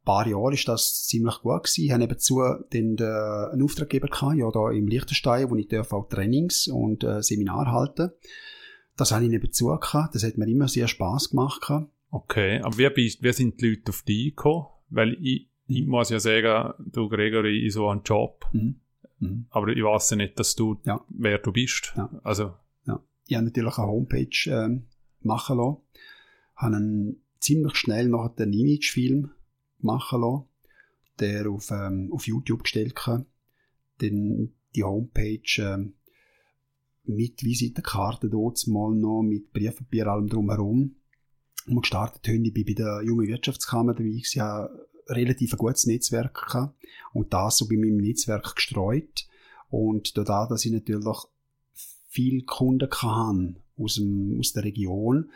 [0.05, 1.85] paar Jahre ist das ziemlich gut gewesen.
[1.85, 2.41] Ich habe nebenzu
[2.73, 3.05] den, äh,
[3.53, 7.73] einen Auftraggeber gehabt, ja da im Liechtenstein, wo ich darf auch Trainings und äh, Seminar
[7.73, 8.11] halten.
[8.97, 10.15] Das habe ich nebenzu gehabt.
[10.15, 11.91] Das hat mir immer sehr Spaß gemacht gehabt.
[12.11, 14.67] Okay, aber wie, bist, wie sind die Leute auf dich gekommen?
[14.91, 15.89] Weil ich, ich Mhm.
[15.89, 18.77] muss ja sagen, du Gregory, in so einem Job, Mhm.
[19.19, 19.47] Mhm.
[19.51, 21.01] aber ich weiß ja nicht, dass du, Ja.
[21.09, 21.93] wer du bist.
[21.97, 22.11] Ja.
[22.23, 22.53] Also,
[23.27, 24.87] Ich habe natürlich eine Homepage ähm,
[25.21, 25.79] machen lassen,
[26.57, 29.31] habe einen ziemlich schnell noch einen Imagefilm
[29.79, 30.45] machen lassen,
[31.21, 33.27] der auf, ähm, auf YouTube gestellt kann.
[33.99, 35.95] Dann die Homepage ähm,
[37.05, 40.97] mit Visitenkarte dort mal noch, mit Briefpapier, allem drumherum.
[41.67, 46.47] Und gestartet haben, ich bei der jungen Wirtschaftskammer dabei, ich habe relativ ein gutes Netzwerk
[46.47, 46.79] gehabt
[47.13, 49.27] und das so bei meinem Netzwerk gestreut.
[49.69, 51.19] Und dadurch, dass ich natürlich
[52.15, 55.31] viele Kunden hatte aus, dem, aus der Region,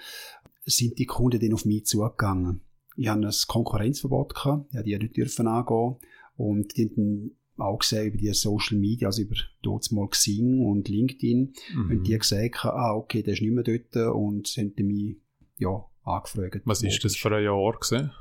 [0.65, 2.61] sind die Kunden dann auf mich zugegangen.
[2.97, 5.97] Ich hatte ein Konkurrenzverbot, gehabt, ich die nicht dürfen angehen
[6.37, 10.89] und die haben auch gesehen über die Social Media, also über dort mal Xing und
[10.89, 11.91] LinkedIn, mhm.
[11.91, 15.17] und die gesagt haben, ah, okay, der ist nicht mehr dort und sie haben mich,
[15.57, 16.63] ja, angefragt.
[16.65, 18.13] was ist das für ein Jahr gewesen?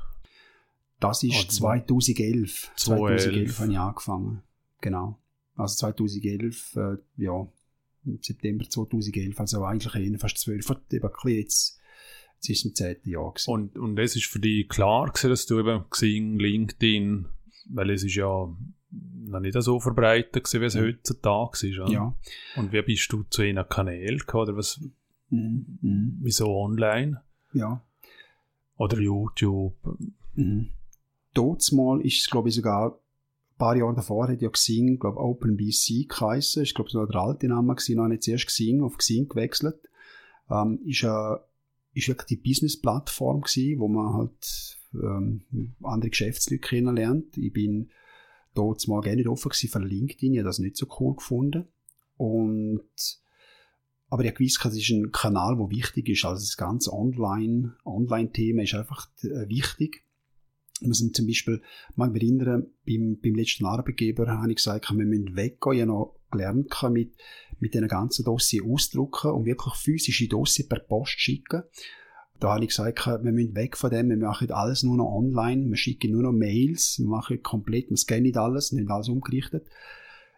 [0.98, 2.72] Das ist Ah, 2011.
[2.74, 3.56] 2011.
[3.56, 4.42] 2011 habe ich angefangen.
[4.80, 5.18] Genau.
[5.54, 7.46] Also 2011, äh, ja,
[8.04, 11.78] im September 2011, also eigentlich eher fast zwölf, eben jetzt,
[12.36, 13.50] jetzt ist es im zehnten Jahr gewesen.
[13.50, 17.26] Und, und es ist für dich klar gewesen, dass du eben Xing, LinkedIn,
[17.70, 18.48] weil es ist ja
[18.90, 21.78] noch nicht so verbreitet gewesen, wie es heutzutage ist.
[21.78, 21.90] oder?
[21.92, 22.16] ja.
[22.56, 24.80] Und wie bist du zu einem Kanal gekommen, oder was,
[25.30, 25.78] Mhm.
[25.82, 26.18] Mhm.
[26.22, 27.20] wieso online?
[27.52, 27.84] Ja.
[28.78, 29.74] Oder YouTube?
[30.34, 30.70] Mhm.
[31.34, 32.98] Dort mal ist es, glaube ich, sogar
[33.58, 36.62] paar Jahre davor hat ja Xing, glaube OpenBC geheissen.
[36.62, 39.88] Ich glaube, es noch der alte Name gewesen, noch nicht zuerst Xing, auf Xing gewechselt.
[40.50, 41.36] Ähm, ist, äh,
[41.94, 45.42] ist wirklich die Business-Plattform gewesen, wo man halt ähm,
[45.82, 47.36] andere Geschäftsleute kennenlernt.
[47.36, 47.90] Ich bin
[48.54, 51.66] dort mal gerne nicht offen gewesen für LinkedIn, ich habe das nicht so cool gefunden.
[52.16, 53.20] Und
[54.10, 56.24] aber ich gewusst, das ist ein Kanal, der wichtig ist.
[56.24, 60.04] Also das ganze Online, Online-Thema ist einfach äh, wichtig.
[60.80, 61.60] Wir sind zum Beispiel,
[61.96, 65.74] mag mich erinnern, beim, beim letzten Arbeitgeber habe ich gesagt, wir müssen weggehen.
[65.74, 67.14] Ich habe noch gelernt, mit,
[67.58, 71.62] mit diesen ganzen Dossier ausdrucken und wirklich physische Dossier per Post schicken.
[72.40, 75.68] Da habe ich gesagt, wir müssen weg von dem, wir machen alles nur noch online,
[75.68, 79.66] wir schicken nur noch Mails, wir machen komplett, wir scannen alles, nicht alles umgerichtet.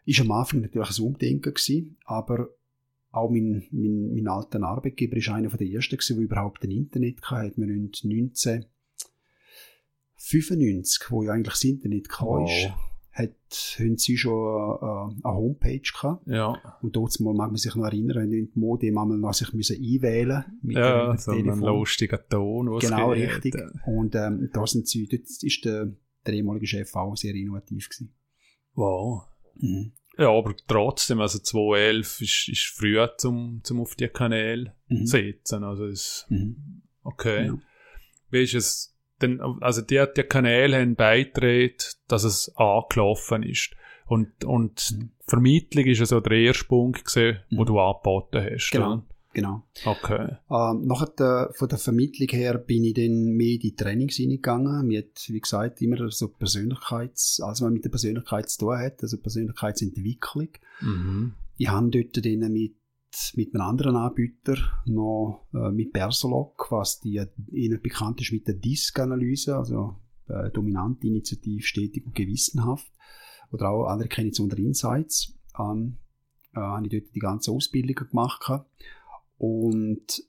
[0.06, 2.48] Ist am Anfang natürlich ein Umdenken gewesen, aber
[3.10, 7.56] auch mein, mein, mein alter Arbeitgeber ist einer der ersten der überhaupt ein Internet hatte.
[7.56, 7.92] Wir haben
[10.32, 12.48] 1995, wo ja eigentlich das Internet Wow.
[12.48, 12.72] wow.
[13.12, 16.26] hat, haben sie schon äh, eine Homepage gehabt.
[16.26, 19.52] Ja, Und dort mal mag man sich noch erinnern, wenn die Modem einmal noch sich
[19.52, 23.54] müssen einwählen mit ja dem so ein lustiger Ton, was Genau, richtig.
[23.86, 25.92] Und ähm, da sind sie, dort ist der,
[26.26, 28.14] der ehemalige Chef auch sehr innovativ gewesen.
[28.74, 29.24] Wow.
[29.56, 29.92] Mhm.
[30.18, 35.06] Ja, aber trotzdem, also 2011 ist, ist früh zum, zum auf die Kanäle Mhm.
[35.06, 35.64] setzen.
[35.64, 36.82] Also es, Mhm.
[37.02, 37.46] okay.
[37.46, 37.58] Ja.
[38.30, 41.74] Wie ist es denn, also die, die Kanäle haben beigetragen,
[42.08, 43.70] dass es angelaufen ist.
[44.06, 45.10] Und, und Mhm.
[45.26, 47.66] Vermittlung ist ja so der erste Punkt gewesen, wo Mhm.
[47.66, 48.70] du angeboten hast.
[48.72, 48.92] Genau.
[48.94, 49.06] oder?
[49.32, 49.62] Genau.
[49.84, 50.36] Okay.
[50.50, 54.84] Ähm, nachher der, von der Vermittlung her bin ich dann mehr in die Trainings hineingegangen.
[54.88, 59.00] Mir hat, wie gesagt, immer so Persönlichkeits, also was mit der Persönlichkeit zu tun hat,
[59.02, 60.48] also Persönlichkeitsentwicklung.
[60.80, 61.34] Mhm.
[61.58, 62.74] Ich habe dort dann mit,
[63.34, 68.54] mit einem anderen Anbieter noch äh, mit Persolog, was die Ihnen bekannt ist mit der
[68.54, 69.96] DISC-Analyse, also
[70.28, 72.90] äh, dominant, initiativ, stetig und gewissenhaft.
[73.52, 74.00] Oder auch
[74.32, 75.34] es unter Insights.
[75.58, 75.96] Ähm,
[76.54, 78.64] äh, habe ich dort die ganze Ausbildung gemacht.
[79.38, 80.22] Und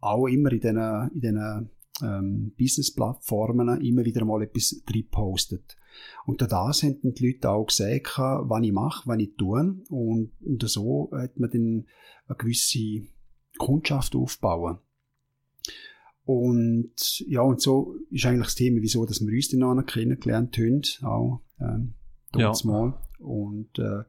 [0.00, 1.68] auch immer in diesen, in
[2.02, 5.76] ähm, Business-Plattformen immer wieder mal etwas drin postet.
[6.26, 9.76] Und durch das haben die Leute auch gesehen, was ich mache, was ich tue.
[9.88, 11.86] Und, und so hat man dann
[12.26, 13.02] eine gewisse
[13.58, 14.78] Kundschaft aufbauen.
[16.24, 20.56] Und ja, und so ist eigentlich das Thema, wieso dass wir uns dann auch kennengelernt
[20.58, 21.94] haben, auch ähm,
[22.36, 22.52] Ja.
[22.64, 23.00] mal.
[23.18, 24.04] Und äh,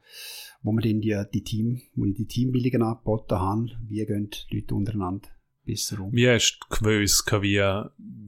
[0.61, 4.57] wo wir dann die, die Team, wo ich die Teambildungen angeboten habe, wie gehen die
[4.57, 5.27] Leute untereinander
[5.65, 6.11] besser um.
[6.11, 7.59] Wie hast du gewusst, wie,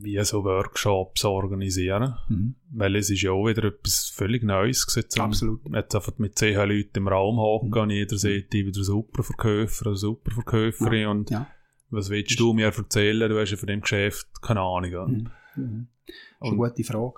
[0.02, 2.16] wie so Workshops organisieren?
[2.30, 2.56] Mhm.
[2.72, 5.10] Weil es ist ja auch wieder etwas völlig Neues gewesen.
[5.10, 5.62] zum- Absolut.
[5.74, 7.78] Jetzt einfach mit zehn Leuten im Raum hocken Mhm.
[7.78, 11.48] und jeder sieht, ich bin der Superverkäufer oder Superverkäuferin und Ja.
[11.90, 13.30] was willst du mir erzählen?
[13.30, 14.92] Du hast ja von dem Geschäft keine Ahnung.
[14.92, 15.30] Mhm.
[15.56, 15.88] Mhm.
[16.06, 17.14] Das ist eine gute Frage.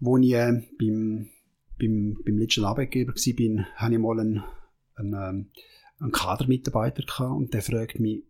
[0.00, 1.28] Wo ich äh, beim,
[1.78, 4.42] beim, beim letzten Arbeitgeber war, hatte ich mal einen,
[4.96, 5.50] einen, ähm,
[6.00, 8.24] einen Kadermitarbeiter gehabt und der fragt mich,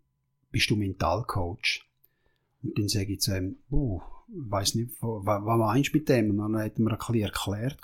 [0.52, 1.84] bist du Mentalcoach?
[2.62, 6.30] Und dann sage ich zu ihm, oh, weiß nicht, was, was meinst du mit dem?
[6.30, 7.80] Und dann hat er mir ein bisschen erklärt.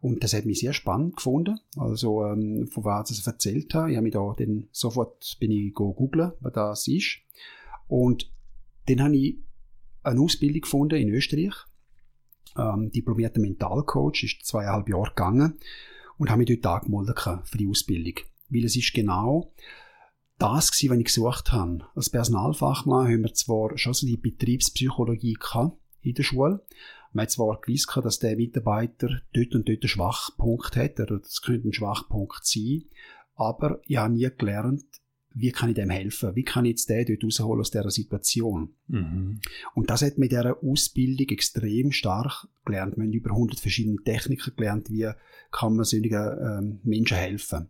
[0.00, 1.58] Und das hat mich sehr spannend gefunden.
[1.76, 3.90] Also, ähm, von was er erzählt hat.
[3.90, 7.18] Ich habe mich da dann sofort bin ich go googlen, was das ist.
[7.88, 8.30] Und
[8.86, 9.38] dann habe ich
[10.02, 11.54] eine Ausbildung gefunden in Österreich.
[12.56, 15.58] Ähm, diplomierter Mentalcoach, ist zweieinhalb Jahre gegangen.
[16.18, 18.24] und habe mich dort angemeldet für die Ausbildung.
[18.50, 19.52] Weil es ist genau
[20.40, 21.84] das gewesen, was ich gesucht habe.
[21.94, 26.64] Als Personalfachmann haben wir zwar schon so die Betriebspsychologie gehabt in der Schule.
[27.12, 31.42] Man hat zwar gewusst, dass der Mitarbeiter dort und dort einen Schwachpunkt hat, oder das
[31.42, 32.84] könnte ein Schwachpunkt sein,
[33.34, 34.84] aber ich habe nie gelernt,
[35.32, 36.34] wie kann ich dem helfen?
[36.34, 38.74] Wie kann ich jetzt den dort rausholen aus dieser Situation?
[38.88, 39.40] Mhm.
[39.74, 42.96] Und das hat mit dieser Ausbildung extrem stark gelernt.
[42.96, 45.08] Wir haben über 100 verschiedene Techniken gelernt, wie
[45.52, 47.68] kann man solchen ähm, Menschen helfen.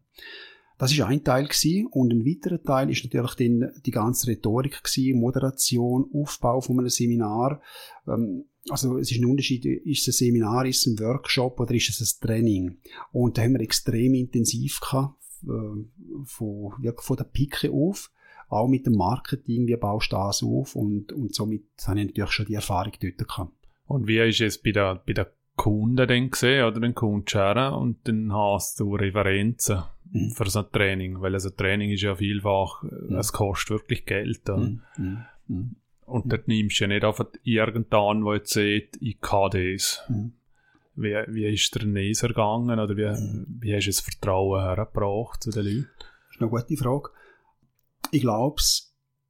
[0.80, 1.88] Das ist ein Teil gewesen.
[1.88, 6.88] und ein weiterer Teil ist natürlich dann die ganze Rhetorik gewesen, Moderation, Aufbau von einem
[6.88, 7.60] Seminar.
[8.08, 11.74] Ähm, also es ist ein Unterschied, ist es ein Seminar, ist es ein Workshop oder
[11.74, 12.78] ist es ein Training?
[13.12, 15.84] Und da haben wir extrem intensiv gehabt, äh,
[16.24, 18.10] von, von der Pike auf,
[18.48, 22.30] auch mit dem Marketing, wie baust du das auf und, und somit habe ich natürlich
[22.30, 23.52] schon die Erfahrung dort gehabt.
[23.84, 27.98] Und wie ist es bei der, bei der Kunden dann gesehen, oder den Kunden und
[28.04, 30.30] dann hast du Referenzen mhm.
[30.30, 33.16] für so ein Training, weil also Training ist ja vielfach, mhm.
[33.16, 34.48] es kostet wirklich Geld.
[34.48, 34.80] Mhm.
[34.96, 35.24] mhm.
[35.48, 35.76] mhm.
[36.06, 40.02] Und dort nimmst du ja nicht einfach irgendeinen, der jetzt sieht, ich kann das.
[40.08, 40.32] Mhm.
[40.96, 43.04] Wie, wie ist der Neser gegangen oder wie,
[43.60, 45.88] wie hast du das Vertrauen hergebracht zu den Leuten?
[45.98, 47.10] Das ist eine gute Frage.
[48.10, 48.60] Ich glaube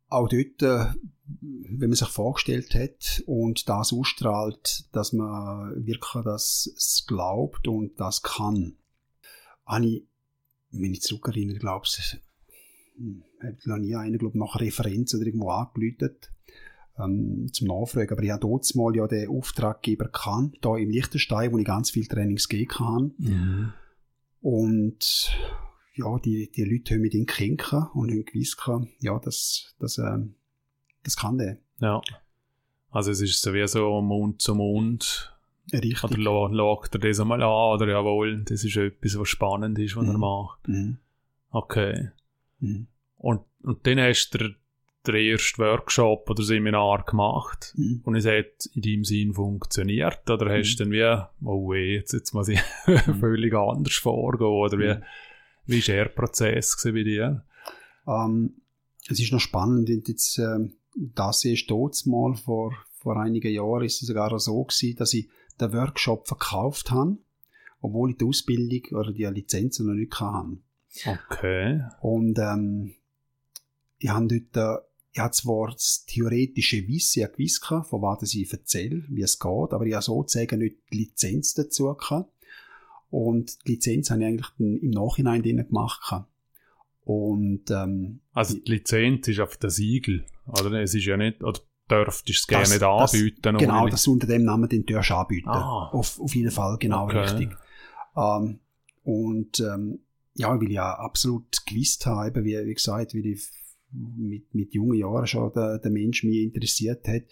[0.08, 0.94] auch dort, äh,
[1.40, 8.22] wenn man sich vorgestellt hat und das ausstrahlt, dass man wirklich das glaubt und das
[8.22, 8.76] kann,
[9.66, 10.06] habe ich,
[10.70, 12.18] wenn ich zurückerinnere, glaube ich,
[12.96, 16.30] hm, habe noch nie einen, glaube nach Referenz oder irgendwo angelötet
[16.98, 18.12] ähm, zum Nachfragen.
[18.12, 21.90] Aber ich habe dort mal ja den Auftraggeber gekannt, da im Liechtenstein, wo ich ganz
[21.90, 23.14] viele Trainings gegeben kann.
[23.18, 23.72] Mhm.
[24.40, 25.36] Und
[25.94, 28.58] ja, die, die Leute haben mit ihm kinken und haben gewusst,
[29.00, 30.18] ja, das, das, äh,
[31.02, 31.58] das kann der.
[31.80, 32.00] Ja.
[32.90, 35.34] Also es ist sowieso Mund zu Mund.
[35.72, 36.02] Richtig.
[36.04, 40.06] Oder lagt er das einmal an, oder jawohl, das ist etwas, was spannend ist, was
[40.06, 40.10] mhm.
[40.10, 40.68] er macht.
[40.68, 40.98] Mhm.
[41.50, 42.10] Okay.
[42.58, 42.88] Mhm.
[43.18, 44.54] Und, und dann hast du
[45.06, 48.00] der erste Workshop oder Seminar gemacht mhm.
[48.04, 50.92] und es hat in deinem Sinn funktioniert oder hast du mhm.
[50.92, 53.18] dann wie, oh weh, jetzt, jetzt muss ich mhm.
[53.18, 55.02] völlig anders vorgehen oder wie, mhm.
[55.66, 57.44] wie war der Prozess bei dir?
[58.04, 58.54] Um, ähm,
[59.08, 64.02] es ist noch spannend, jetzt, äh, das ist dort mal vor, vor einigen Jahren ist
[64.02, 65.28] es sogar so gewesen, dass ich
[65.60, 67.18] den Workshop verkauft habe,
[67.80, 70.58] obwohl ich die Ausbildung oder die Lizenzen noch nicht hatte.
[71.06, 71.82] Okay.
[72.00, 72.94] Und ähm,
[73.98, 79.02] ich habe dort ich habe zwar das theoretische Wissen ja gewusst, von was ich erzähle,
[79.08, 82.32] wie es geht, aber ich habe sozusagen nicht die Lizenz dazu gehabt.
[83.10, 86.26] Und die Lizenz habe ich eigentlich im Nachhinein gemacht.
[87.04, 90.72] Und, ähm, also die Lizenz ist auf der Siegel, oder?
[90.80, 93.42] Es ist ja nicht, oder dürftest es gerne nicht anbieten.
[93.42, 95.48] Das, genau, das unter dem Namen den du anbieten.
[95.48, 95.90] Ah.
[95.92, 97.18] Auf, auf jeden Fall, genau okay.
[97.18, 97.50] richtig.
[98.16, 98.60] Ähm,
[99.02, 100.00] und ähm,
[100.34, 103.40] ja, weil ich ja absolut gewusst habe, wie, wie gesagt, wie die
[103.92, 107.22] mit, mit jungen Jahren schon der, der Mensch mich interessiert hat.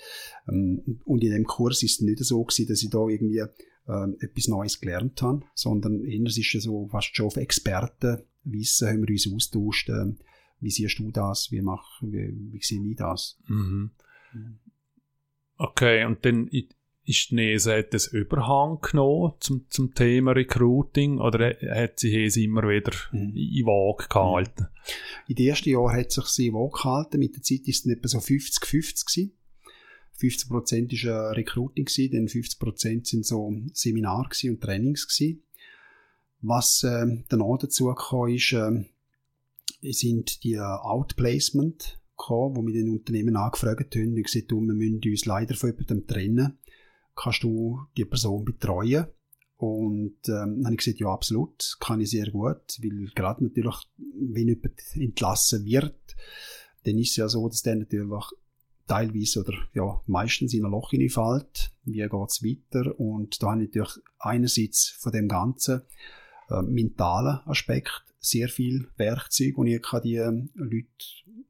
[0.48, 3.42] Ähm, und in dem Kurs ist es nicht so gewesen, dass ich da irgendwie
[3.88, 9.06] ähm, etwas Neues gelernt habe, sondern eher ist es so fast schon auf Expertenwissen haben
[9.06, 9.88] wir uns austauscht.
[9.88, 10.14] Äh,
[10.60, 11.50] wie siehst du das?
[11.50, 13.38] Wie, mach, wie, wie sehe ich das?
[13.46, 13.90] Mhm.
[15.56, 21.56] Okay, und dann ist die NESA hat das Überhang genommen zum, zum Thema Recruiting oder
[21.74, 23.34] hat sie es immer wieder mhm.
[23.34, 24.68] in Waage gehalten?
[25.26, 27.18] In den ersten Jahren hat sich sie in Waage gehalten.
[27.18, 29.37] Mit der Zeit ist es etwa so 50-50 gewesen.
[30.18, 35.42] 50 Prozent war Recruiting gewesen, dann 50 Prozent sind so Seminar und Trainings gewesen.
[36.40, 38.84] Was äh, danach dazu kam, ist, äh,
[39.92, 45.24] sind die Outplacement gekommen, wo wir den Unternehmen angefragt haben und gesagt, wir müssen uns
[45.24, 46.58] leider von jemandem trennen
[47.18, 49.06] kannst du die Person betreuen?
[49.56, 54.46] Und ähm, habe ich gesagt, ja, absolut, kann ich sehr gut, weil gerade natürlich, wenn
[54.46, 56.14] jemand entlassen wird,
[56.84, 58.24] dann ist es ja so, dass der natürlich
[58.88, 61.70] teilweise oder ja, meistens in ein Loch hineinfällt.
[61.84, 62.98] Wie geht es weiter?
[62.98, 65.82] Und da habe ich natürlich einerseits von dem ganzen
[66.50, 70.88] äh, mentalen Aspekt sehr viel Werkzeug, und ich kann die äh, Leute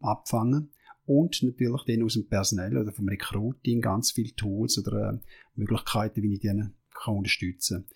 [0.01, 0.71] abfangen
[1.07, 5.19] und natürlich dann aus dem Personal oder vom Recruiting ganz viele Tools oder äh,
[5.55, 6.63] Möglichkeiten, wie ich die
[6.93, 7.87] kann unterstützen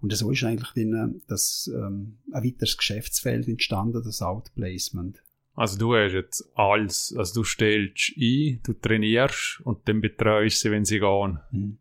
[0.00, 5.22] Und so ist eigentlich dann äh, das, ähm, ein weiteres Geschäftsfeld entstanden, das Outplacement.
[5.60, 10.70] Also du hast jetzt alles, also du stellst ein, du trainierst und dann betreust sie,
[10.70, 11.38] wenn sie gehen.
[11.52, 11.76] Mhm.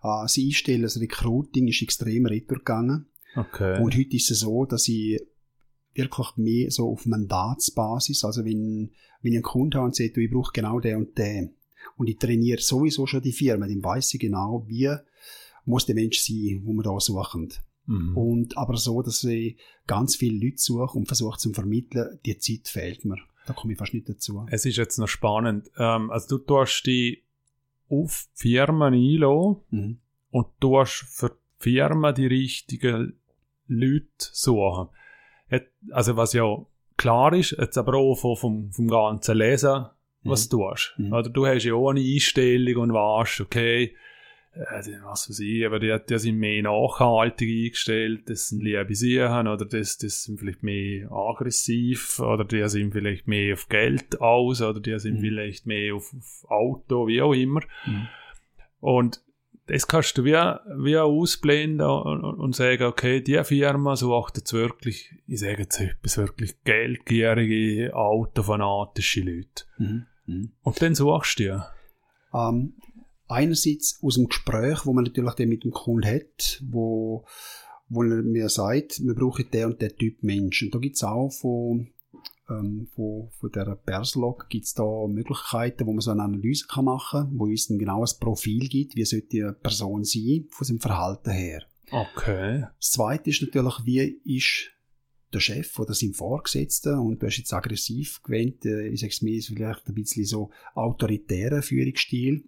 [0.00, 3.06] Äh, das Einstellen, das Recruiting ist extrem retour gegangen.
[3.34, 3.82] Okay.
[3.82, 5.20] Und heute ist es so, dass ich
[5.92, 10.30] wirklich mehr so auf Mandatsbasis, also wenn, wenn ich einen Kunden habe und sage, ich
[10.30, 11.56] brauche genau den und den,
[11.96, 14.88] und ich trainiere sowieso schon die Firma, dann weiß ich genau, wie
[15.64, 17.52] muss der Mensch sein, wo wir da suchen.
[17.86, 18.16] Mhm.
[18.16, 19.56] Und aber so, dass ich
[19.86, 23.18] ganz viele Leute suche und versuche zu vermitteln, die Zeit fehlt mir.
[23.46, 24.46] Da komme ich fast nicht dazu.
[24.50, 25.70] Es ist jetzt noch spannend.
[25.78, 27.22] Ähm, also du tust die
[27.88, 29.98] auf Firmen einlassen mhm.
[30.30, 33.14] und tust für die Firma die richtigen
[33.68, 34.88] Leute suchen.
[35.90, 36.66] Also was ja
[36.96, 39.86] klar ist, jetzt aber auch vom, vom, ganzen Lesen,
[40.24, 40.50] was mhm.
[40.50, 40.94] du tust.
[40.98, 41.12] Mhm.
[41.12, 43.94] Oder du hast ja auch eine Einstellung und weißt, okay,
[45.04, 49.64] was weiß ich, aber die, die sind mehr nachhaltig eingestellt, das sind liebe Sachen, oder
[49.64, 54.80] das, das sind vielleicht mehr aggressiv, oder die sind vielleicht mehr auf Geld aus, oder
[54.80, 55.20] die sind mhm.
[55.20, 57.60] vielleicht mehr auf, auf, Auto, wie auch immer.
[57.86, 58.08] Mhm.
[58.80, 59.22] Und
[59.66, 65.12] das kannst du wie, wie ausblenden und, und, sagen, okay, die Firma sucht jetzt wirklich,
[65.26, 69.64] ich sage jetzt etwas, wirklich geldgierige, autofanatische Leute.
[69.78, 70.06] Mhm.
[70.26, 70.52] Mhm.
[70.62, 71.70] Und dann suchst du ja.
[72.32, 72.74] Um,
[73.28, 77.24] einerseits aus dem Gespräch, wo man natürlich dann mit dem Kunden hat, wo,
[77.88, 80.62] wo er mir sagt, wir brauchen der und der Typ Mensch.
[80.62, 81.88] Und da gibt's auch von,
[82.48, 87.28] ähm, von, von der Perslog gibt's da Möglichkeiten, wo man so eine Analyse kann machen
[87.28, 91.30] kann, wo uns ein genaues Profil gibt, wie sollte die Person sein, von seinem Verhalten
[91.30, 91.62] her.
[91.90, 92.66] Okay.
[92.78, 94.70] Das zweite ist natürlich, wie ist
[95.32, 99.40] der Chef oder sein Vorgesetzter und du hast jetzt aggressiv gewählt, äh, ich sag's mir,
[99.42, 102.44] vielleicht ein bisschen so autoritärer Führungsstil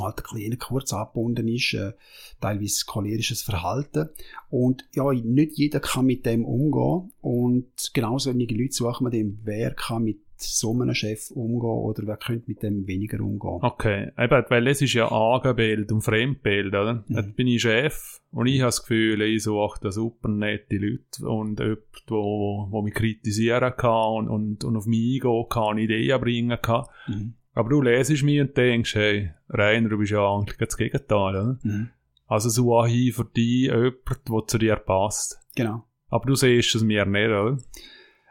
[0.00, 1.92] halt ein bisschen kurz abgebunden ist, äh,
[2.40, 4.08] teilweise cholerisches Verhalten.
[4.48, 7.12] Und ja, nicht jeder kann mit dem umgehen.
[7.20, 12.06] Und genau solche Leute suchen wir dem, wer kann mit so einem Chef umgehen oder
[12.06, 13.58] wer könnte mit dem weniger umgehen.
[13.62, 17.04] Okay, eben, weil es ist ja Eigenbild und Fremdbild, oder?
[17.06, 17.16] Mhm.
[17.16, 21.28] Jetzt bin ich Chef und ich habe das Gefühl, ich suche da super nette Leute
[21.28, 26.20] und jemand, wo, wo mich kritisieren kann und, und, und auf mich eingehen kann, Ideen
[26.20, 26.86] bringen kann.
[27.06, 27.34] Mhm.
[27.54, 31.58] Aber du lesest mich und denkst, hey, Rainer, du bist ja eigentlich das Gegenteil, oder?
[31.62, 31.90] Mhm.
[32.26, 35.38] Also suche ich für dich jemanden, der zu dir passt.
[35.54, 35.84] Genau.
[36.08, 37.58] Aber du siehst es mir nicht, oder?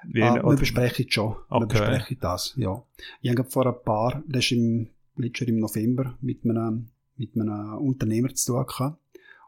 [0.07, 1.36] Wie, ah, wir besprechen es schon.
[1.49, 1.61] Okay.
[1.61, 2.84] Wir besprechen das, ja.
[3.22, 7.78] Ich habe vor ein paar, das ist im, letztes im November, mit einem, mit einem
[7.78, 8.97] Unternehmer zu tun gehabt.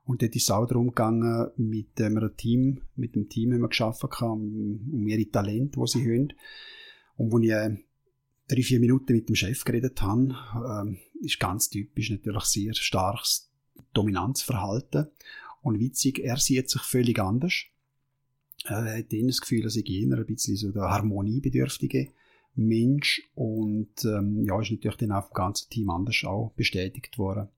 [0.06, 3.70] Und dort ist es auch darum gegangen, mit einem Team, mit dem Team haben wir
[3.70, 6.34] geschaffen, um, um ihre Talente, die sie haben.
[7.16, 7.78] Und wo ich äh,
[8.48, 13.52] drei, vier Minuten mit dem Chef geredet habe, ähm, ist ganz typisch natürlich sehr starkes
[13.94, 15.08] Dominanzverhalten.
[15.62, 17.64] Und witzig, er sieht sich völlig anders.
[18.66, 22.12] Er hat das Gefühl, dass ich eher ein bisschen so der harmoniebedürftige
[22.56, 27.50] Mensch und ähm, ja, ist natürlich dann auch vom ganzen Team anders auch bestätigt worden,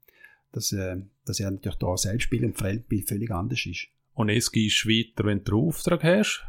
[0.51, 3.88] dass, äh, dass er natürlich da Selbstbild und Fremdbild völlig anders ist.
[4.13, 6.43] Und es gehst weiter, wenn du den Auftrag hast?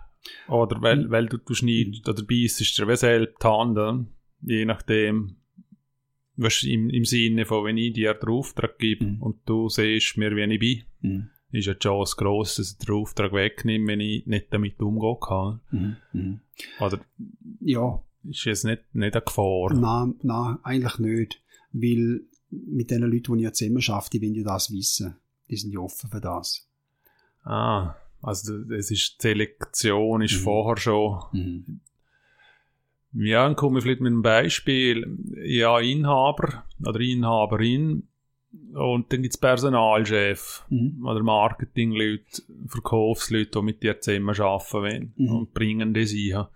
[0.49, 1.11] Oder weil, hm.
[1.11, 4.07] weil du, du schneidest oder beißt, ist dir wie selbst die Hand,
[4.47, 5.37] je nachdem,
[6.37, 9.23] was im, im Sinne von, wenn ich dir den Auftrag gebe mhm.
[9.23, 10.61] und du siehst mir, wie ich
[11.01, 11.31] bin, mhm.
[11.51, 15.17] ist ja die Chance gross, dass ich den Auftrag wegnehme, wenn ich nicht damit umgehen
[15.21, 15.61] kann.
[15.71, 15.97] Mhm.
[16.13, 16.41] mhm.
[16.81, 17.01] Oder
[17.61, 18.03] ja.
[18.25, 19.75] ist es nicht, nicht eine Gefahr?
[19.75, 21.43] Nein, nein, eigentlich nicht.
[21.73, 25.17] Weil mit den Leuten, die ich zusammen arbeite, die wollen ja das wissen.
[25.49, 26.69] Die sind ja offen für das.
[27.45, 30.45] Ah, also es ist, die Selektion ist mhm.
[30.45, 31.81] vorher schon mhm.
[33.19, 35.19] Ja, dann komme ich vielleicht mit einem Beispiel.
[35.43, 38.09] Ja, Inhaber oder Inhaberin
[38.75, 41.05] und dann gibt es Personalchef mhm.
[41.07, 45.37] oder Marketingleute, Verkaufsleute, die mit dir zusammen arbeiten wollen mhm.
[45.37, 46.47] und bringen das ein.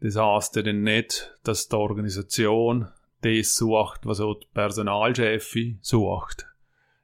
[0.00, 2.88] Das heisst ja dann nicht, dass die Organisation
[3.22, 6.46] das sucht, was auch die Personalchefin sucht.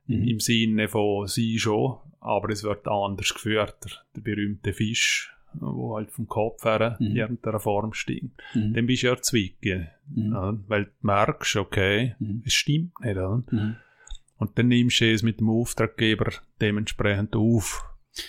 [0.07, 0.29] Mhm.
[0.29, 4.05] Im Sinne von sie schon, aber es wird anders geführt.
[4.15, 7.07] Der berühmte Fisch wo halt vom Kopf her mhm.
[7.07, 8.75] in irgendeiner Form stinkt, mhm.
[8.75, 9.89] dann bist du ja zwicken.
[10.09, 10.33] Mhm.
[10.33, 12.43] Ja, weil du merkst, okay, mhm.
[12.45, 13.17] es stimmt nicht.
[13.17, 13.43] Ja.
[13.51, 13.77] Mhm.
[14.39, 17.85] Und dann nimmst du es mit dem Auftraggeber dementsprechend auf.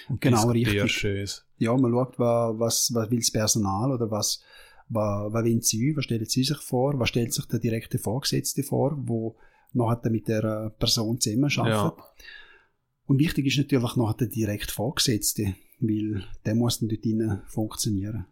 [0.09, 1.03] Und genau, richtig.
[1.03, 1.47] Es.
[1.57, 4.43] Ja, man schaut, was, was will das Personal oder was,
[4.89, 8.63] was, was will sie, was stellen sie sich vor, was stellt sich der direkte Vorgesetzte
[8.63, 9.37] vor, wo
[9.73, 11.97] nachher mit der Person zusammenarbeitet.
[11.97, 12.25] Ja.
[13.05, 18.25] Und wichtig ist natürlich nachher der direkt Vorgesetzte weil der muss dann dort drinnen funktionieren.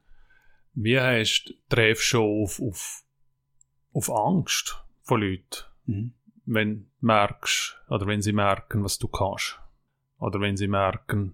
[0.73, 3.03] Wie heißt treffst du auf, auf,
[3.91, 6.13] auf Angst von Leuten, mhm.
[6.45, 9.59] wenn du merkst, oder wenn sie merken, was du kannst?
[10.19, 11.33] Oder wenn sie merken,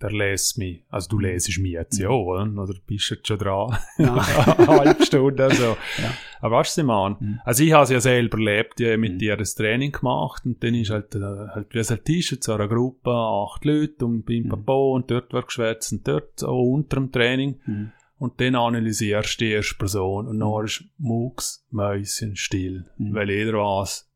[0.00, 0.84] der lässt mich.
[0.88, 2.50] Also du lesest mich jetzt ja, oder?
[2.60, 3.78] Oder bist jetzt schon dran?
[3.98, 4.14] Ja.
[4.58, 5.76] Eine halbe Stunde so.
[6.00, 6.14] Ja.
[6.40, 7.16] Aber weißt du, Mann?
[7.18, 7.40] Mhm.
[7.44, 9.18] Also ich habe es ja selber erlebt, ich habe mit mhm.
[9.18, 12.52] dir das Training gemacht und dann ist halt, äh, halt wie es halt ist, so
[12.52, 14.64] eine Gruppe, acht Leute und bim mhm.
[14.66, 17.60] Und dort wird geschwätzt und dort auch unter dem Training.
[17.66, 17.92] Mhm.
[18.18, 23.14] Und dann analysierst du die erste Person und dann ist Mucks, Mäuschen still, mhm.
[23.14, 24.10] weil jeder weiß,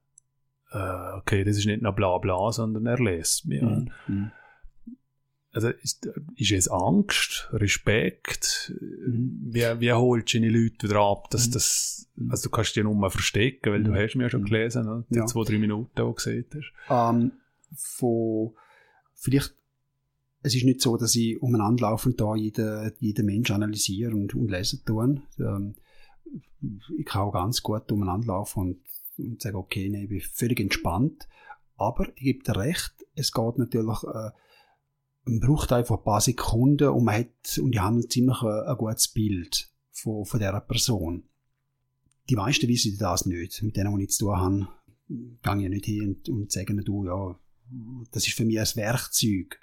[0.72, 3.62] äh, okay, das ist nicht nur bla bla, sondern er lässt mich.
[3.62, 4.32] Mhm.
[5.52, 8.72] Also ist, ist es Angst, Respekt?
[8.80, 11.52] Wie, wie holst du deine Leute wieder ab, dass Mhm.
[11.52, 13.96] das, also du kannst dich nur mal verstecken, weil du Mhm.
[13.96, 14.46] hast mir ja schon Mhm.
[14.46, 15.04] gelesen, ne?
[15.10, 15.26] die Ja.
[15.26, 16.72] zwei, drei Minuten, die du gesehen hast.
[16.90, 17.32] Ähm,
[17.74, 18.52] von,
[19.14, 19.54] vielleicht,
[20.42, 24.34] es ist nicht so, dass ich umeinander laufe und da jeden, jeden Mensch analysiere und,
[24.34, 25.22] und lesen tue.
[25.38, 25.74] Ähm,
[26.96, 28.80] ich kann auch ganz gut umeinander laufen und,
[29.18, 31.28] und sage, okay, nee, ich bin völlig entspannt.
[31.76, 34.30] Aber ich gebe dir recht, es geht natürlich, äh,
[35.24, 38.66] man braucht einfach ein paar Sekunden und man hat, und ich habe ein ziemlich ein,
[38.66, 41.24] ein gutes Bild von, von dieser Person.
[42.28, 43.62] Die meisten wissen das nicht.
[43.62, 44.68] Mit denen, die ich zu tun habe,
[45.08, 47.38] gehe ich nicht hin und, und sage du, ja,
[48.10, 49.58] das ist für mich ein Werkzeug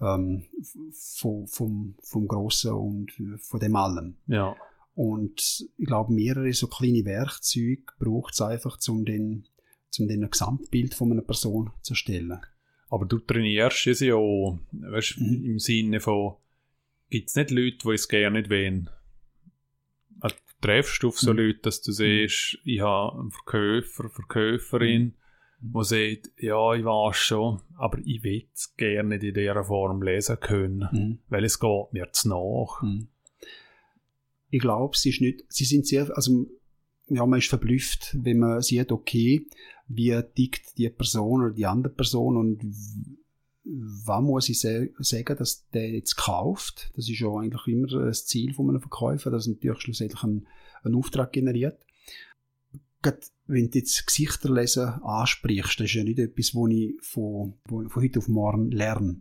[0.00, 0.44] ähm,
[0.92, 4.16] vom, vom, vom Grossen und von dem allem.
[4.26, 4.56] Ja.
[4.94, 9.46] Und ich glaube, mehrere so kleine Werkzeuge braucht es einfach, um den,
[9.98, 12.40] um den ein Gesamtbild von einer Person zu erstellen.
[12.92, 15.44] Aber du trainierst es ja auch, weißt, Mhm.
[15.46, 16.34] im Sinne von,
[17.08, 18.90] gibt es nicht Leute, die es gerne nicht wollen?
[20.20, 21.38] Also, treffst du auf so Mhm.
[21.38, 25.14] Leute, dass du siehst, ich habe einen Verkäufer, Verkäuferin,
[25.62, 25.72] Mhm.
[25.72, 30.02] die sagt, ja, ich weiß schon, aber ich will es gerne nicht in dieser Form
[30.02, 31.18] lesen können, Mhm.
[31.30, 32.82] weil es geht mir zu nach.
[32.82, 33.08] Mhm.
[34.50, 36.46] Ich glaube, sie ist nicht, sie sind sehr, also,
[37.08, 39.46] ja, man ist verblüfft, wenn man sieht, okay,
[39.88, 43.16] wie tickt die Person oder die andere Person und w-
[43.64, 46.90] wann muss ich sa- sagen, dass der jetzt kauft.
[46.96, 50.46] Das ist ja eigentlich immer das Ziel von einem Verkäufer, dass natürlich schlussendlich einen,
[50.82, 51.84] einen Auftrag generiert.
[53.02, 57.54] Gerade wenn du jetzt Gesichter lesen ansprichst, das ist ja nicht etwas, wo ich von,
[57.66, 59.20] von heute auf morgen lerne.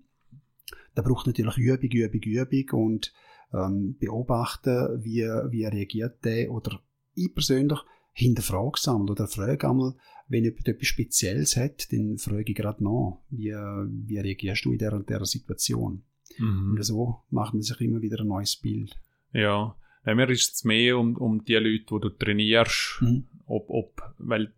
[0.95, 3.13] Da braucht natürlich Übung, Übung, Übung und
[3.53, 6.79] ähm, beobachten, wie, wie reagiert der oder
[7.15, 7.79] ich persönlich
[8.13, 9.93] hinterfrage es einmal oder frage einmal,
[10.27, 14.77] wenn jemand etwas Spezielles hat, dann frage ich gerade nach, wie, wie reagierst du in
[14.77, 16.03] der und der Situation.
[16.37, 16.71] Mhm.
[16.71, 18.95] Und so macht man sich immer wieder ein neues Bild.
[19.33, 19.75] Ja.
[20.03, 23.25] Bei mir ist es mehr um, um die Leute, die du trainierst, Mhm.
[23.45, 24.53] ob, ob, weil,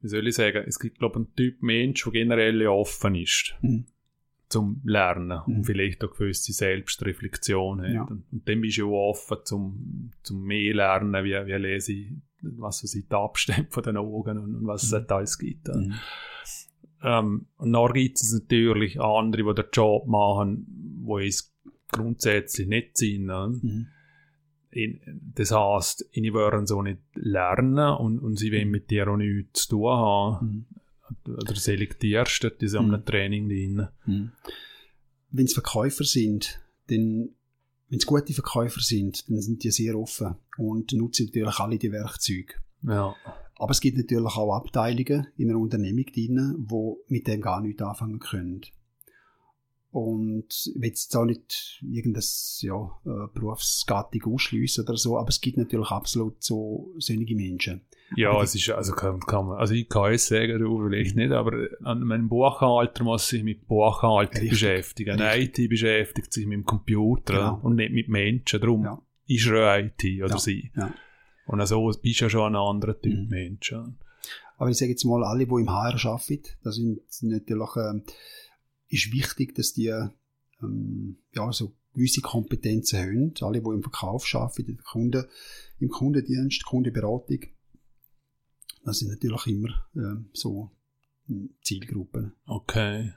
[0.00, 3.14] wie soll ich sagen, es gibt, glaube ich, einen Typ Mensch, der generell ja offen
[3.14, 3.86] ist Mhm.
[4.54, 5.56] Zum Lernen Mhm.
[5.56, 7.92] und vielleicht auch gewisse Selbstreflexion hat.
[7.92, 8.02] Ja.
[8.04, 12.12] Und, und dann bist du auch offen zum, zum mehr lernen, wie, wie lese ich,
[12.42, 14.94] was so sind die Abstände von den Augen und, und was es Mhm.
[14.96, 15.68] halt alles gibt.
[15.68, 15.94] Mhm.
[17.02, 20.66] Ähm, und dann gibt es natürlich andere, die den Job machen,
[21.02, 21.54] wo es
[21.92, 23.26] grundsätzlich nicht sind.
[23.26, 23.58] Ne?
[23.62, 23.86] Mhm.
[24.70, 25.00] In,
[25.34, 29.68] das heisst, ich wollen so nicht lernen und, und sie wollen mit dir auch nichts
[29.68, 30.46] zu tun haben.
[30.46, 30.66] Mhm.
[31.26, 33.04] Oder selektierst du das an einem Mhm.
[33.04, 33.88] Training drin.
[34.06, 34.32] Mhm.
[35.30, 37.30] Wenn es Verkäufer sind, dann,
[37.88, 41.92] wenn es gute Verkäufer sind, dann sind die sehr offen und nutzen natürlich alle die
[41.92, 42.54] Werkzeuge.
[42.82, 43.14] Ja.
[43.56, 47.82] Aber es gibt natürlich auch Abteilungen in einer Unternehmung drin, wo mit dem gar nichts
[47.82, 48.62] anfangen können.
[49.90, 52.24] Und ich will jetzt auch nicht irgendeine
[52.62, 57.82] ja, äh, Berufsgattung ausschliessen oder so, aber es gibt natürlich absolut so solche Menschen.
[58.16, 61.32] Ja, es ist, also kann, kann man, also ich kann es sagen, du vielleicht nicht,
[61.32, 64.50] aber an meinem Buchhalter muss sich mit Buchhaltung Richtig.
[64.50, 65.20] beschäftigen.
[65.20, 67.60] Ein IT beschäftigt sich mit dem Computer Genau.
[67.62, 68.60] und nicht mit Menschen.
[68.60, 69.02] Darum Ja.
[69.26, 70.70] ist er IT oder Ja, sie.
[70.76, 70.92] ja.
[71.46, 73.28] Und also bist du ja schon ein anderer Typ Mhm.
[73.28, 73.74] Mensch.
[74.56, 78.02] Aber ich sage jetzt mal, alle, die im HR arbeiten, das sind natürlich, ähm,
[78.88, 79.92] ist wichtig, dass die
[80.62, 83.34] ähm, ja, so gewisse Kompetenzen haben.
[83.42, 85.24] Alle, die im Verkauf arbeiten, Kunden,
[85.80, 87.40] im Kundendienst, Kundenberatung,
[88.84, 90.70] das sind natürlich immer ähm, so
[91.28, 92.34] ähm, Zielgruppen.
[92.46, 93.12] Okay.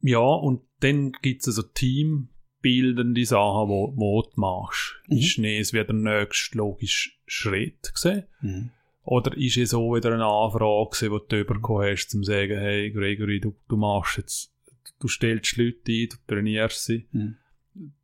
[0.00, 4.96] Ja, und dann gibt es also teambildende Sachen, wo, wo du machst.
[5.08, 5.16] Mhm.
[5.18, 8.24] Ist es wieder der nächste logische Schritt gewesen?
[8.40, 8.70] Mhm.
[9.02, 12.58] Oder ist es auch wieder eine Anfrage gewesen, die du bekommen hast, um zu sagen,
[12.58, 14.52] hey Gregory, du, du machst jetzt,
[15.00, 17.36] du stellst Leute ein, du trainierst sie, Mhm.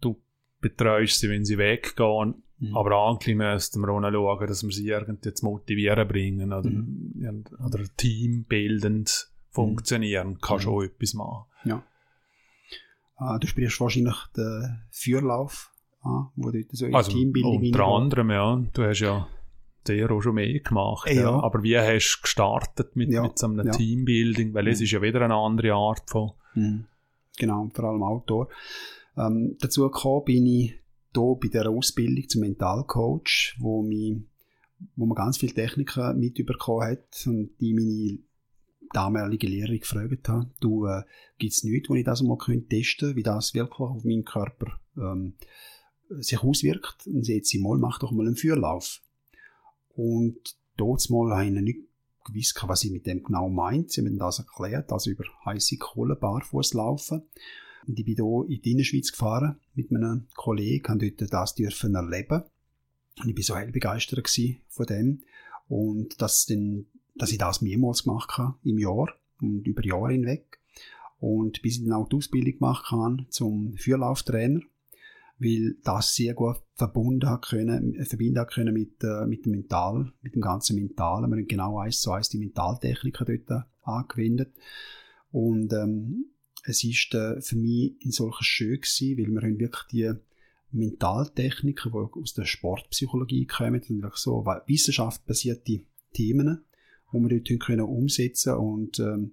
[0.00, 0.22] du
[0.60, 2.76] betreust sie, wenn sie weggehen, Mhm.
[2.76, 7.12] aber eigentlich müssten wir auch schauen, dass wir sie irgendwie zu motivieren bringen oder, Mhm.
[7.20, 7.32] ja,
[7.66, 10.60] oder teambildend funktionieren, kann Mhm.
[10.60, 11.44] schon etwas machen.
[13.16, 15.70] Ah, du sprichst wahrscheinlich den Führlauf
[16.02, 19.28] an, wo dort so in Also Teambildung unter anderem, ja, du hast ja
[19.86, 21.22] sehr auch schon mehr gemacht, Ja.
[21.22, 21.40] ja.
[21.42, 23.72] aber wie hast du gestartet mit, Ja, mit so einem ja.
[23.72, 24.84] Teambuilding, weil es Mhm.
[24.84, 26.86] ist ja wieder eine andere Art von Mhm.
[27.38, 28.48] Genau, vor allem Autor.
[29.16, 30.74] Ähm, dazu gekommen bin ich
[31.14, 33.82] hier bei der Ausbildung zum Mentalcoach, wo,
[34.96, 38.18] wo man ganz viele Techniken mitbekommen hat und die meine
[38.92, 41.02] damalige Lehrerin gefragt hat, du, äh,
[41.38, 44.80] gibt es nichts, wo ich das mal könnte testen wie das wirklich auf meinen Körper
[44.96, 45.34] ähm,
[46.08, 47.06] sich auswirkt?
[47.06, 49.02] Und sie hat sie mal, mach doch mal einen Führlauf.
[49.94, 50.38] Und
[50.76, 51.80] dort mal habe ich nicht
[52.24, 53.90] gewusst, was sie mit dem genau meint.
[53.90, 57.22] Sie haben das erklärt, also über heiße Kohle barfuß laufen.
[57.86, 61.94] Und ich bin hier in die Innerschweiz gefahren mit einem Kollegen, habe dort das dürfen
[61.94, 62.42] erleben.
[63.20, 64.28] Und ich bin so hell begeistert
[64.68, 65.22] von dem.
[65.68, 69.08] Und dass, dann, dass ich das mehrmals gemacht habe im Jahr
[69.40, 70.60] und über Jahre hinweg.
[71.20, 74.60] Und bis ich dann auch die Ausbildung gemacht habe zum Führlauftrainer
[75.38, 80.12] weil das sehr gut verbunden hat können, äh, verbinden können mit, äh, mit dem Mental,
[80.22, 81.30] mit dem ganzen Mentalen.
[81.30, 84.54] Wir haben genau eins zu eins die Mentaltechniker dort angewendet.
[85.32, 86.26] Und ähm,
[86.64, 90.12] es ist äh, für mich in solchen schön gewesen, weil wir haben wirklich die
[90.72, 96.64] Mentaltechniken, die aus der Sportpsychologie kommen, und wirklich so wissenschaftsbasierte Themen,
[97.12, 99.32] die wir dort können umsetzen und, ähm,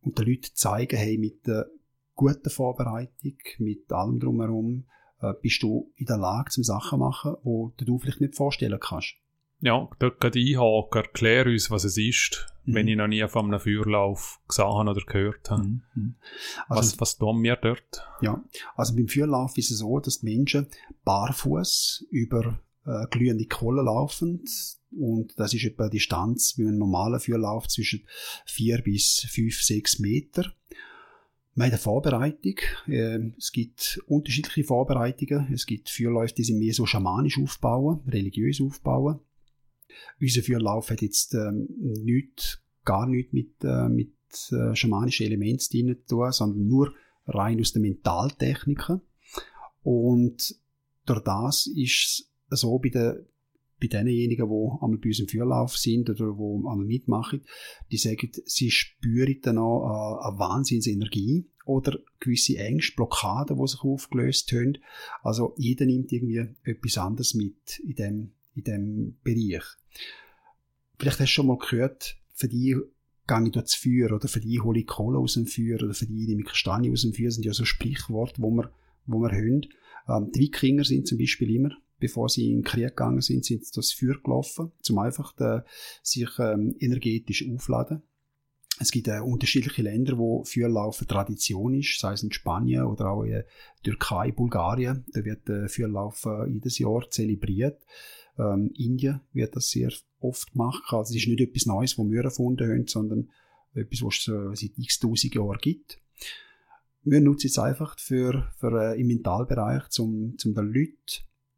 [0.00, 1.68] und den Leuten zeigen, hey, mit der
[2.14, 4.84] guten Vorbereitung, mit allem drumherum,
[5.20, 7.36] äh, bist du in der Lage, zum Sachen zu machen,
[7.78, 9.14] die du vielleicht nicht vorstellen kannst.
[9.62, 12.74] Ja, dort gerade einhaken, erklär uns, was es ist, mhm.
[12.74, 15.62] wenn ich noch nie von einem Feuerlauf gesehen oder gehört habe.
[15.62, 15.82] Mhm.
[15.94, 16.14] mhm.
[16.68, 18.04] Also, was, was tun wir dort?
[18.20, 18.42] Ja,
[18.74, 20.66] also beim Feuerlauf ist es so, dass die Menschen
[21.04, 24.44] barfuß über äh, glühende Kohle laufen
[24.90, 28.02] und das ist etwa die Distanz wie ein normaler Feuerlauf zwischen
[28.44, 30.52] vier bis fünf, sechs Meter.
[31.54, 32.56] Wir haben eine Vorbereitung.
[32.88, 35.52] Ähm, es gibt unterschiedliche Vorbereitungen.
[35.52, 39.20] Es gibt Feuerläufe, die sind mehr so schamanisch aufbauen, religiös aufbauen.
[40.20, 44.12] Unser Feuerlauf hat jetzt ähm, nichts, gar nichts mit, äh, mit
[44.50, 46.94] äh, schamanischen Elementen zu tun, sondern nur
[47.26, 49.00] rein aus den Mentaltechniken.
[49.82, 50.54] Und
[51.06, 53.26] durch das ist es so bei den
[53.82, 57.42] bei denjenigen, die einmal bei uns im Feuerlauf sind oder die einmal mitmachen,
[57.90, 64.52] die sagen, sie spüren dann auch eine Wahnsinnsenergie oder gewisse Ängste, Blockaden, die sich aufgelöst
[64.52, 64.78] haben.
[65.22, 69.64] Also jeder nimmt irgendwie etwas anderes mit in dem, in dem Bereich.
[70.98, 72.76] Vielleicht hast du schon mal gehört, für die
[73.26, 76.06] gehe ich durchs Feuer oder für die hole ich Kohle aus dem Feuer oder für
[76.06, 78.72] die nehme ich Kastanie aus dem Feuer, das sind ja so Sprichworte, wo wir,
[79.06, 79.66] wo wir haben.
[80.08, 83.64] Ähm, die Wikinger sind zum Beispiel immer bevor sie in den Krieg gegangen sind, sind
[83.64, 85.60] sie das Feuer gelaufen, um einfach de, äh,
[86.02, 88.02] sich ähm, energetisch aufladen.
[88.80, 93.22] Es gibt äh, unterschiedliche Länder, wo Feuerlaufen Tradition ist, sei es in Spanien oder auch
[93.22, 93.44] in
[93.84, 95.04] Türkei, Bulgarien.
[95.12, 97.80] Da wird äh, Feuerlaufen jedes Jahr zelebriert.
[98.38, 100.84] Ähm, Indien wird das sehr oft gemacht.
[100.88, 103.30] Also es ist nicht etwas Neues, was wir erfunden haben, sondern
[103.74, 105.98] etwas, was es äh, seit x tausend Jahren gibt.
[107.04, 110.96] Wir nutzen es einfach für, für äh, im Mentalbereich, um, um den Leuten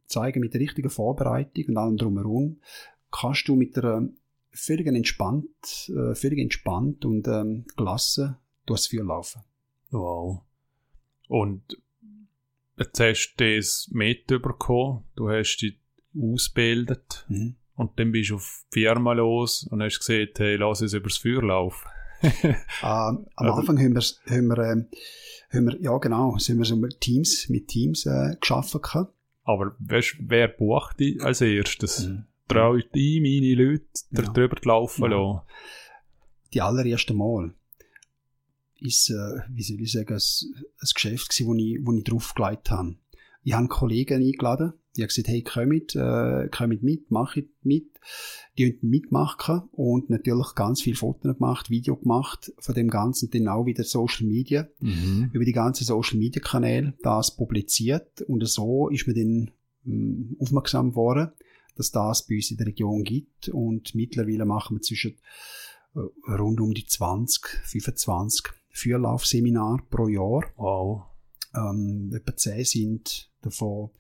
[0.06, 2.60] zeigen, mit der richtigen Vorbereitung und allem drumherum,
[3.10, 4.08] kannst du mit einer
[4.50, 9.42] völlig entspannt, äh, völlig entspannt und ähm, gelassen durchs Feuer laufen.
[9.90, 10.42] Wow.
[11.28, 11.78] Und
[12.78, 15.78] jetzt hast du das mitbekommen, du hast dich
[16.16, 17.56] ausgebildet mhm.
[17.76, 21.16] und dann bist du auf die Firma los und hast gesehen, hey, lass uns übers
[21.16, 21.86] Feuer laufen.
[22.22, 26.76] äh, am Anfang haben wir, haben wir, äh, haben wir, ja genau, sind wir so
[26.76, 28.80] mit Teams, mit Teams äh, geschaffen.
[29.44, 32.06] Aber weißt, wer bucht die als erstes?
[32.06, 32.24] Mhm.
[32.48, 34.22] Traut ich meine Leute ja.
[34.22, 35.16] darüber laufen ja.
[35.16, 35.40] lassen?
[36.52, 37.54] Die allererste Mal
[38.80, 42.70] ist, äh, wie soll ich sagen, ein, ein Geschäft gewesen, wo ich, wo ich draufgelegt
[42.70, 42.96] habe.
[43.42, 47.88] Ich habe Kollegen eingeladen, die haben gesagt, hey, kommt, äh, kommt mit, mach mit.
[48.57, 53.49] Die haben mitgemacht und natürlich ganz viele Fotos gemacht, Video gemacht von dem Ganzen, dann
[53.49, 55.30] auch wieder Social Media, mhm.
[55.32, 59.51] über die ganzen Social Media Kanäle, das publiziert und so ist mir dann
[59.86, 61.32] ähm, aufmerksam geworden,
[61.76, 65.16] dass das bei uns in der Region gibt und mittlerweile machen wir zwischen
[65.95, 70.45] äh, rund um die 20, 25 Fürlaufseminar pro Jahr.
[70.57, 71.03] Wow.
[71.55, 73.90] Ähm, etwa 10 sind davon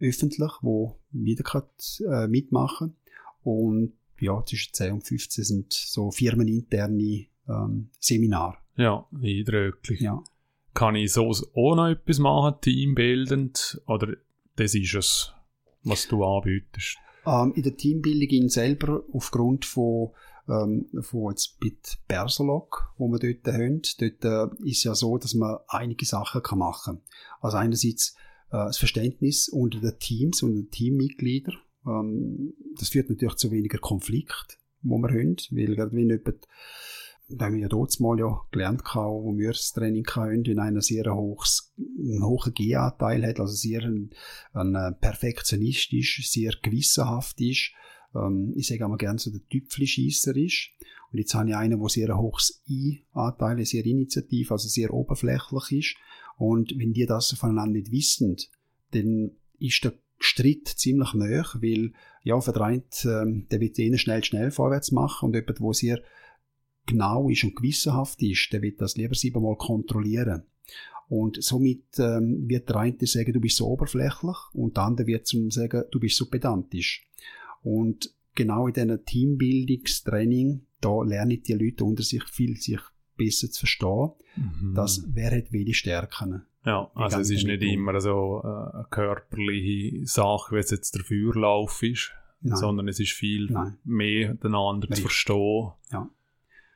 [0.00, 1.64] öffentlich, wo jeder kann,
[2.10, 2.96] äh, mitmachen
[3.42, 8.56] und ja, zwischen 10 und 15 sind so firmeninterne ähm, Seminare.
[8.76, 10.00] Ja, eindrücklich.
[10.00, 10.22] Ja.
[10.74, 14.14] Kann ich so auch noch etwas machen, teambildend, oder
[14.56, 15.32] das ist es,
[15.84, 16.96] was du anbietest?
[17.26, 20.10] Ähm, in der Teambildung selber, aufgrund von
[20.48, 25.34] ähm, von jetzt mit Persolog, wo wir dort haben, dort äh, ist ja so, dass
[25.34, 27.00] man einige Sachen kann machen.
[27.40, 28.16] Also einerseits
[28.50, 31.56] das Verständnis unter den Teams und den Teammitgliedern.
[31.86, 36.46] Ähm, das führt natürlich zu weniger Konflikt, wo wir haben, weil gerade wenn jemand
[37.30, 40.80] da haben wir ja dort mal ja gelernt, wo wir das Training hatten, wenn einer
[40.80, 44.10] sehr hohes, einen hohen G-Anteil hat, also sehr ein,
[44.54, 47.72] ein äh, Perfektionist ist, sehr gewissenhaft ist,
[48.14, 50.70] ähm, ich sage einmal gerne so der Tüpfelschießer ist.
[51.10, 55.96] Und jetzt habe ich einen, der sehr hohes I-Anteil, sehr initiativ, also sehr oberflächlich ist.
[56.38, 58.36] Und wenn die das voneinander nicht wissen,
[58.92, 64.50] dann ist der Streit ziemlich näher, weil, ja, verdreint, ähm, der wird ihnen schnell, schnell
[64.50, 66.02] vorwärts machen und jemand, der sehr
[66.86, 70.44] genau ist und gewissenhaft ist, der wird das lieber siebenmal kontrollieren.
[71.08, 75.26] Und somit ähm, wird der eine sagen, du bist so oberflächlich und der andere wird
[75.26, 77.08] zum sagen, du bist so pedantisch.
[77.62, 82.80] Und genau in diesem Teambildungstraining, da lernen die Leute unter sich viel sich
[83.18, 84.74] besser zu verstehen, mhm.
[84.74, 86.46] dass wer hat welche Stärken.
[86.64, 91.04] Ja, also es ist nicht immer so äh, eine körperliche Sache, wie es jetzt der
[91.04, 92.56] Feuerlauf ist, Nein.
[92.56, 93.78] sondern es ist viel Nein.
[93.84, 95.72] mehr den anderen zu verstehen.
[95.92, 96.10] Ja.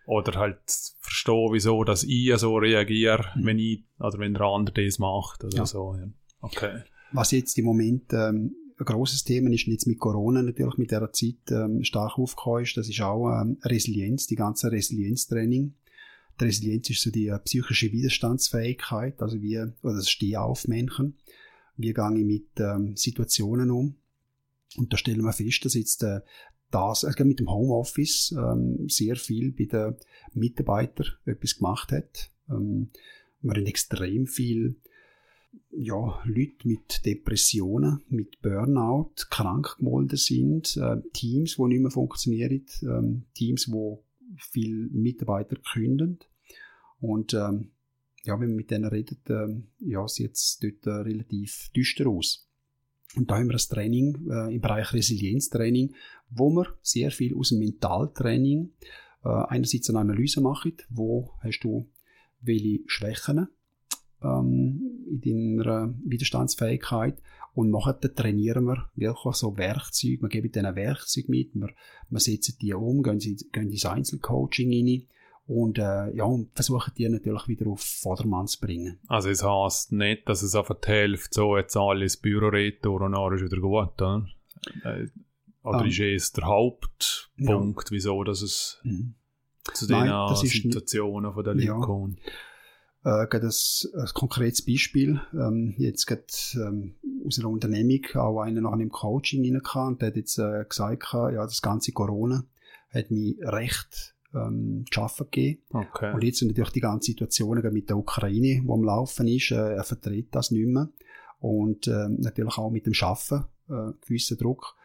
[0.07, 0.59] Oder halt
[0.99, 3.47] verstehen, wieso dass ich so reagiere, mhm.
[3.47, 5.67] wenn ich, oder wenn der andere das macht, oder ja.
[5.67, 5.95] so.
[5.97, 6.09] Ja.
[6.41, 6.83] Okay.
[7.13, 11.13] Was jetzt im Moment ähm, ein grosses Thema ist, jetzt mit Corona natürlich mit dieser
[11.13, 15.75] Zeit ähm, stark aufgekommen ist, das ist auch ähm, Resilienz, die ganze Resilienztraining.
[16.41, 21.19] Die Resilienz ist so die äh, psychische Widerstandsfähigkeit, also wie, oder das Stehaufmännchen.
[21.77, 23.97] Wie gehe ich mit ähm, Situationen um?
[24.77, 26.21] Und da stellen wir fest, dass jetzt äh,
[26.71, 29.97] das, also mit dem Homeoffice ähm, sehr viel bei den
[30.33, 32.31] Mitarbeitern etwas gemacht hat.
[32.49, 32.91] Ähm,
[33.41, 34.77] wir haben extrem viel
[35.71, 42.65] ja, Leute mit Depressionen, mit Burnout, krank gemolden sind, äh, Teams, die nicht mehr funktionieren,
[42.83, 44.03] ähm, Teams, wo
[44.39, 46.19] viele Mitarbeiter künden.
[47.01, 47.73] Und ähm,
[48.25, 52.49] ja, wenn man mit denen redet, ähm, ja, sieht es dort äh, relativ düster aus.
[53.17, 55.95] Und da haben wir das Training äh, im Bereich Resilienztraining,
[56.31, 58.73] wo wir sehr viel aus dem Mentaltraining
[59.25, 61.89] äh, einerseits eine Analyse machen, wo hast du
[62.41, 63.49] welche Schwächen
[64.23, 67.21] ähm, in deiner Widerstandsfähigkeit
[67.55, 71.71] und nachher trainieren wir wirklich so Werkzeuge, wir geben denen Werkzeuge mit, wir,
[72.09, 75.07] wir setzen die um, gehen, sie, gehen ins Einzelcoaching rein
[75.47, 79.01] und äh, ja, und versuchen die natürlich wieder auf Vordermann zu bringen.
[79.09, 83.13] Also es heisst nicht, dass es auf die Hälfte so jetzt alles Büro retour und
[83.13, 84.27] dann ist wieder gut, oder?
[84.85, 85.09] Äh,
[85.63, 85.87] oder ähm.
[85.89, 87.91] ist es der Hauptpunkt, ja.
[87.91, 89.15] wieso dass es mhm.
[89.75, 91.79] zu den Situationen von der Leute ja.
[91.81, 92.19] kommt?
[93.05, 96.25] Äh, gerade ein, ein konkretes Beispiel, ähm, jetzt gerade
[96.55, 96.95] ähm,
[97.27, 101.43] aus einer Unternehmung auch einer nach einem Coaching rein der hat jetzt äh, gesagt, ja,
[101.45, 102.45] das ganze Corona
[102.91, 105.63] hat mich recht ähm, zu arbeiten gegeben.
[105.71, 106.15] Okay.
[106.15, 109.75] Und jetzt sind natürlich die ganze Situation mit der Ukraine, die am Laufen ist, äh,
[109.75, 110.89] er vertritt das nicht mehr.
[111.41, 114.77] Und äh, natürlich auch mit dem Schaffen äh, gewissen Druck.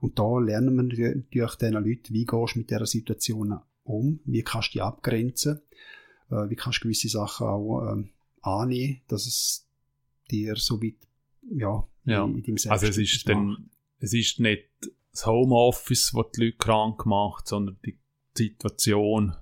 [0.00, 1.24] Und da lernen wir natürlich
[1.56, 5.60] diesen Leuten, wie gehst du mit dieser Situation um, wie kannst du die abgrenzen
[6.32, 8.10] äh, wie kannst du gewisse Sachen auch ähm,
[8.40, 9.68] annehmen, dass es
[10.30, 10.96] dir so weit
[11.50, 12.24] ja, ja.
[12.24, 14.68] in, in deinem Also es ist, dann, es ist nicht
[15.12, 17.98] das Homeoffice, das die Leute krank macht, sondern die
[18.34, 19.36] Situation,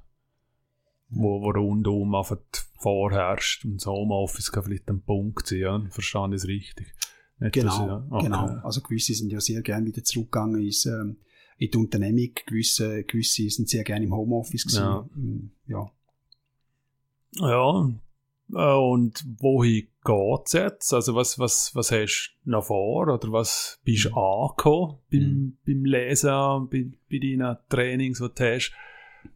[1.08, 2.14] wo, wo rundum
[2.78, 3.64] vorherrscht.
[3.64, 5.86] Und das Homeoffice kann vielleicht ein Punkt sein, ja?
[5.90, 6.94] verstehe ich es richtig?
[7.38, 8.06] Nicht, genau, das, ja?
[8.10, 8.24] okay.
[8.24, 8.46] genau.
[8.62, 11.18] Also gewisse sind ja sehr gerne wieder zurückgegangen ins, ähm,
[11.56, 14.82] in die Unternehmung, gewisse, gewisse sind sehr gerne im Homeoffice gewesen.
[14.82, 15.08] Ja.
[15.14, 15.90] Mm, ja.
[17.32, 17.90] Ja,
[18.54, 20.92] äh, und wohin geht's jetzt?
[20.92, 23.08] Also was, was, was hast du noch vor?
[23.08, 24.18] Oder was bist du mhm.
[24.18, 25.58] angekommen beim, mhm.
[25.66, 28.72] beim Lesen, bei, bei deinen Trainings, die du hast?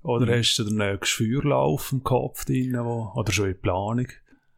[0.03, 0.39] Oder mhm.
[0.39, 4.09] hast du den nächsten Feuerlauf im Kopf drin, wo, oder schon in Planung?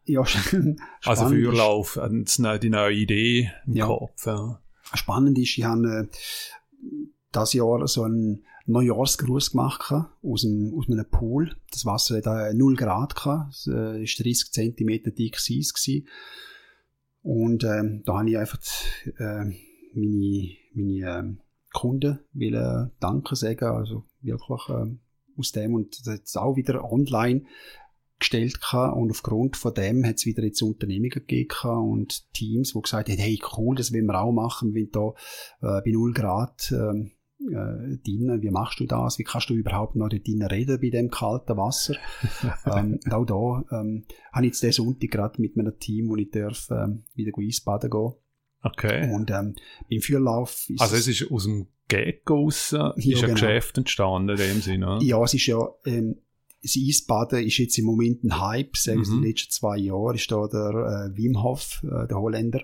[0.05, 0.23] Ja,
[1.05, 3.87] Also Feuerlauf, äh, die neue Idee im ja.
[3.87, 4.27] Kopf.
[4.27, 4.61] Ja.
[4.95, 6.17] Spannend ist, ich habe äh,
[7.33, 9.93] das Jahr so einen Neujahrsgruß gemacht
[10.23, 11.57] aus, einem, aus einem Pool.
[11.71, 13.13] Das Wasser hat 0 Grad.
[13.51, 15.73] Es war 30 cm dick Eis.
[15.73, 16.09] Gewesen.
[17.23, 18.61] Und ähm, da habe ich einfach
[19.19, 19.51] äh,
[19.95, 21.43] meine, meine äh,
[21.73, 24.97] Kunden will Danke sagen, also wirklich äh,
[25.39, 27.45] aus dem und das hat auch wieder online
[28.19, 33.11] gestellt und aufgrund von dem hat es wieder jetzt Unternehmungen gegeben und Teams, die gesagt
[33.11, 37.11] haben, hey cool, das wollen wir auch machen, wollen da äh, bei 0 Grad äh,
[37.41, 41.11] äh, dienen, wie machst du das, wie kannst du überhaupt noch dort reden bei dem
[41.11, 41.97] kalten Wasser.
[42.67, 46.31] ähm, auch da ähm, habe ich jetzt diesen Sonntag gerade mit meinem Team, wo ich
[46.31, 48.13] darf, ähm, wieder Eisbaden gehen.
[48.63, 49.13] Okay.
[49.15, 49.55] Und ähm,
[49.89, 53.33] im Führlauf ist Also es ist aus dem Gag raus, ist ja, ein genau.
[53.35, 56.17] Geschäft entstanden in dem Sinne, Ja, es ist ja, ähm,
[56.63, 59.23] das Eisbaden ist jetzt im Moment ein Hype, sagen mhm.
[59.23, 62.63] die letzten zwei Jahre ist da der äh, Wim Hof, äh, der Holländer,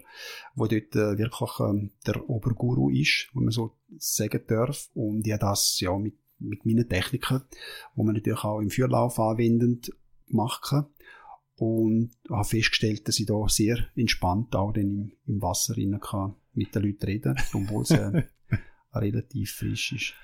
[0.55, 4.89] wo dort äh, wirklich ähm, der Oberguru ist, wenn man so sagen darf.
[4.95, 7.43] Und ich habe das ja mit, mit meinen Techniken,
[7.95, 9.93] wo man natürlich auch im Feuerlauf anwendend
[10.27, 10.87] machen
[11.57, 16.35] und habe festgestellt, dass ich da sehr entspannt auch dann im, im Wasser rein kann
[16.55, 18.25] mit den Leuten reden, obwohl es äh,
[18.95, 20.15] relativ frisch ist.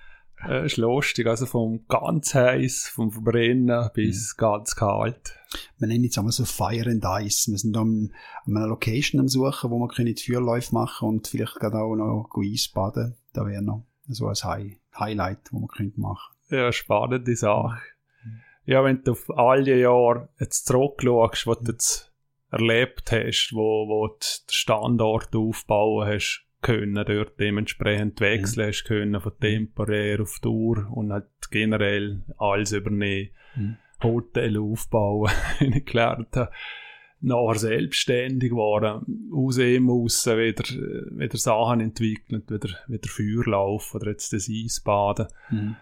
[0.46, 4.40] Äh, ist lustig, also vom ganz heiß, vom Verbrennen bis mhm.
[4.40, 5.34] ganz kalt.
[5.78, 7.50] Wir nennen jetzt einmal so Fire and Ice.
[7.50, 8.12] Wir sind an,
[8.46, 11.96] an einer Location am Suchen, wo wir können die Feuerläufe machen und vielleicht gerade auch
[11.96, 13.16] noch Eisbaden.
[13.32, 16.34] Da wäre noch so ein High Highlight, wo wir können machen.
[16.50, 17.80] Ja, spannende Sache.
[18.64, 22.12] Ja, wenn du auf all die Jahre jetzt zurückschaust, was du jetzt
[22.50, 28.68] erlebt hast, wo, wo du den Standort aufbauen hast können, dort dementsprechend wechseln mhm.
[28.68, 33.76] hast können von temporär auf Tour und halt generell alles übernehmen, mhm.
[34.02, 35.30] Hotel aufbauen,
[35.60, 36.50] ich gelernt habe
[37.20, 40.64] nachher selbstständig geworden, aus ihm raus wieder,
[41.18, 45.26] wieder Sachen entwickelt, wieder, wieder Feuerlauf oder jetzt das Eisbaden.
[45.50, 45.76] Mhm.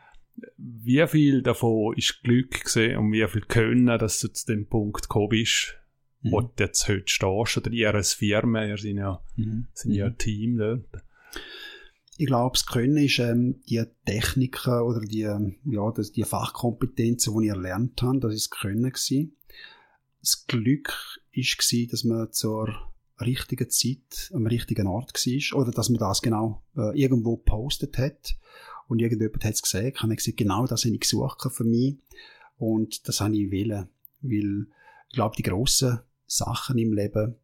[0.56, 5.02] Wie viel davon ist Glück gesehen und wie viel Können, dass du zu dem Punkt
[5.02, 5.78] gekommen bist,
[6.22, 6.32] mhm.
[6.32, 9.68] wo du jetzt heute stehst, oder ihr als Firma, ihr seid ja, mhm.
[9.74, 10.18] sind ja ein mhm.
[10.18, 11.02] Team dort.
[12.18, 15.28] Ich glaube, das Können ist ähm, die Techniken oder die,
[15.64, 19.36] ja, das, die Fachkompetenzen, die ich erlernt habe, das ist das Können gewesen.
[20.20, 20.88] Das Glück
[21.34, 22.74] war, dass man zur
[23.20, 28.36] richtigen Zeit am richtigen Ort war oder dass man das genau äh, irgendwo gepostet hat
[28.88, 31.96] und irgendjemand hat es gesehen, kann ich gesagt, genau das habe ich gesucht für mich
[32.58, 33.88] und das habe ich wählen,
[34.20, 34.66] weil
[35.08, 37.36] ich glaube, die grossen Sachen im Leben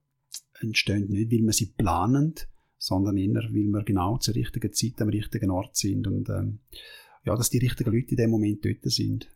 [0.60, 2.34] entstehen nicht, weil wir sie planen,
[2.78, 6.60] sondern eher, weil wir genau zur richtigen Zeit am richtigen Ort sind und ähm,
[7.24, 9.30] ja, dass die richtigen Leute in dem Moment dort sind.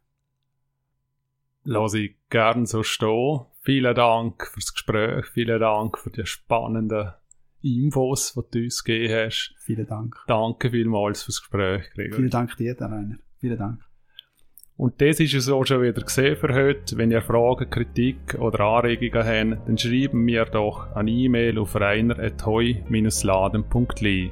[1.64, 3.40] Lass ich gern so stehen.
[3.60, 7.12] Vielen Dank fürs Gespräch, vielen Dank für die spannenden
[7.62, 9.54] Infos, die du uns gegeben hast.
[9.58, 10.16] Vielen Dank.
[10.26, 12.16] Danke vielmals fürs Gespräch, Gregor.
[12.16, 13.18] Vielen Dank dir, Rainer.
[13.38, 13.85] Vielen Dank.
[14.76, 16.98] Und das ist es auch schon wieder gesehen für heute.
[16.98, 24.30] Wenn ihr Fragen, Kritik oder Anregungen habt, dann schreiben mir doch eine E-Mail auf reiner.heu-laden.li.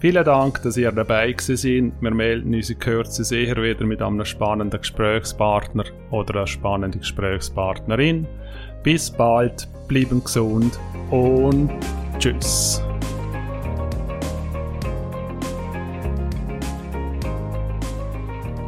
[0.00, 4.22] Vielen Dank, dass ihr dabei gewesen Wir melden uns in Kürze sicher wieder mit einem
[4.26, 8.26] spannenden Gesprächspartner oder einer spannenden Gesprächspartnerin.
[8.82, 10.78] Bis bald, bleiben gesund
[11.10, 11.70] und
[12.18, 12.82] tschüss.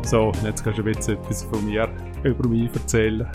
[0.06, 1.88] So, jetzt kannst du bisschen etwas von mir
[2.22, 3.26] über mich erzählen.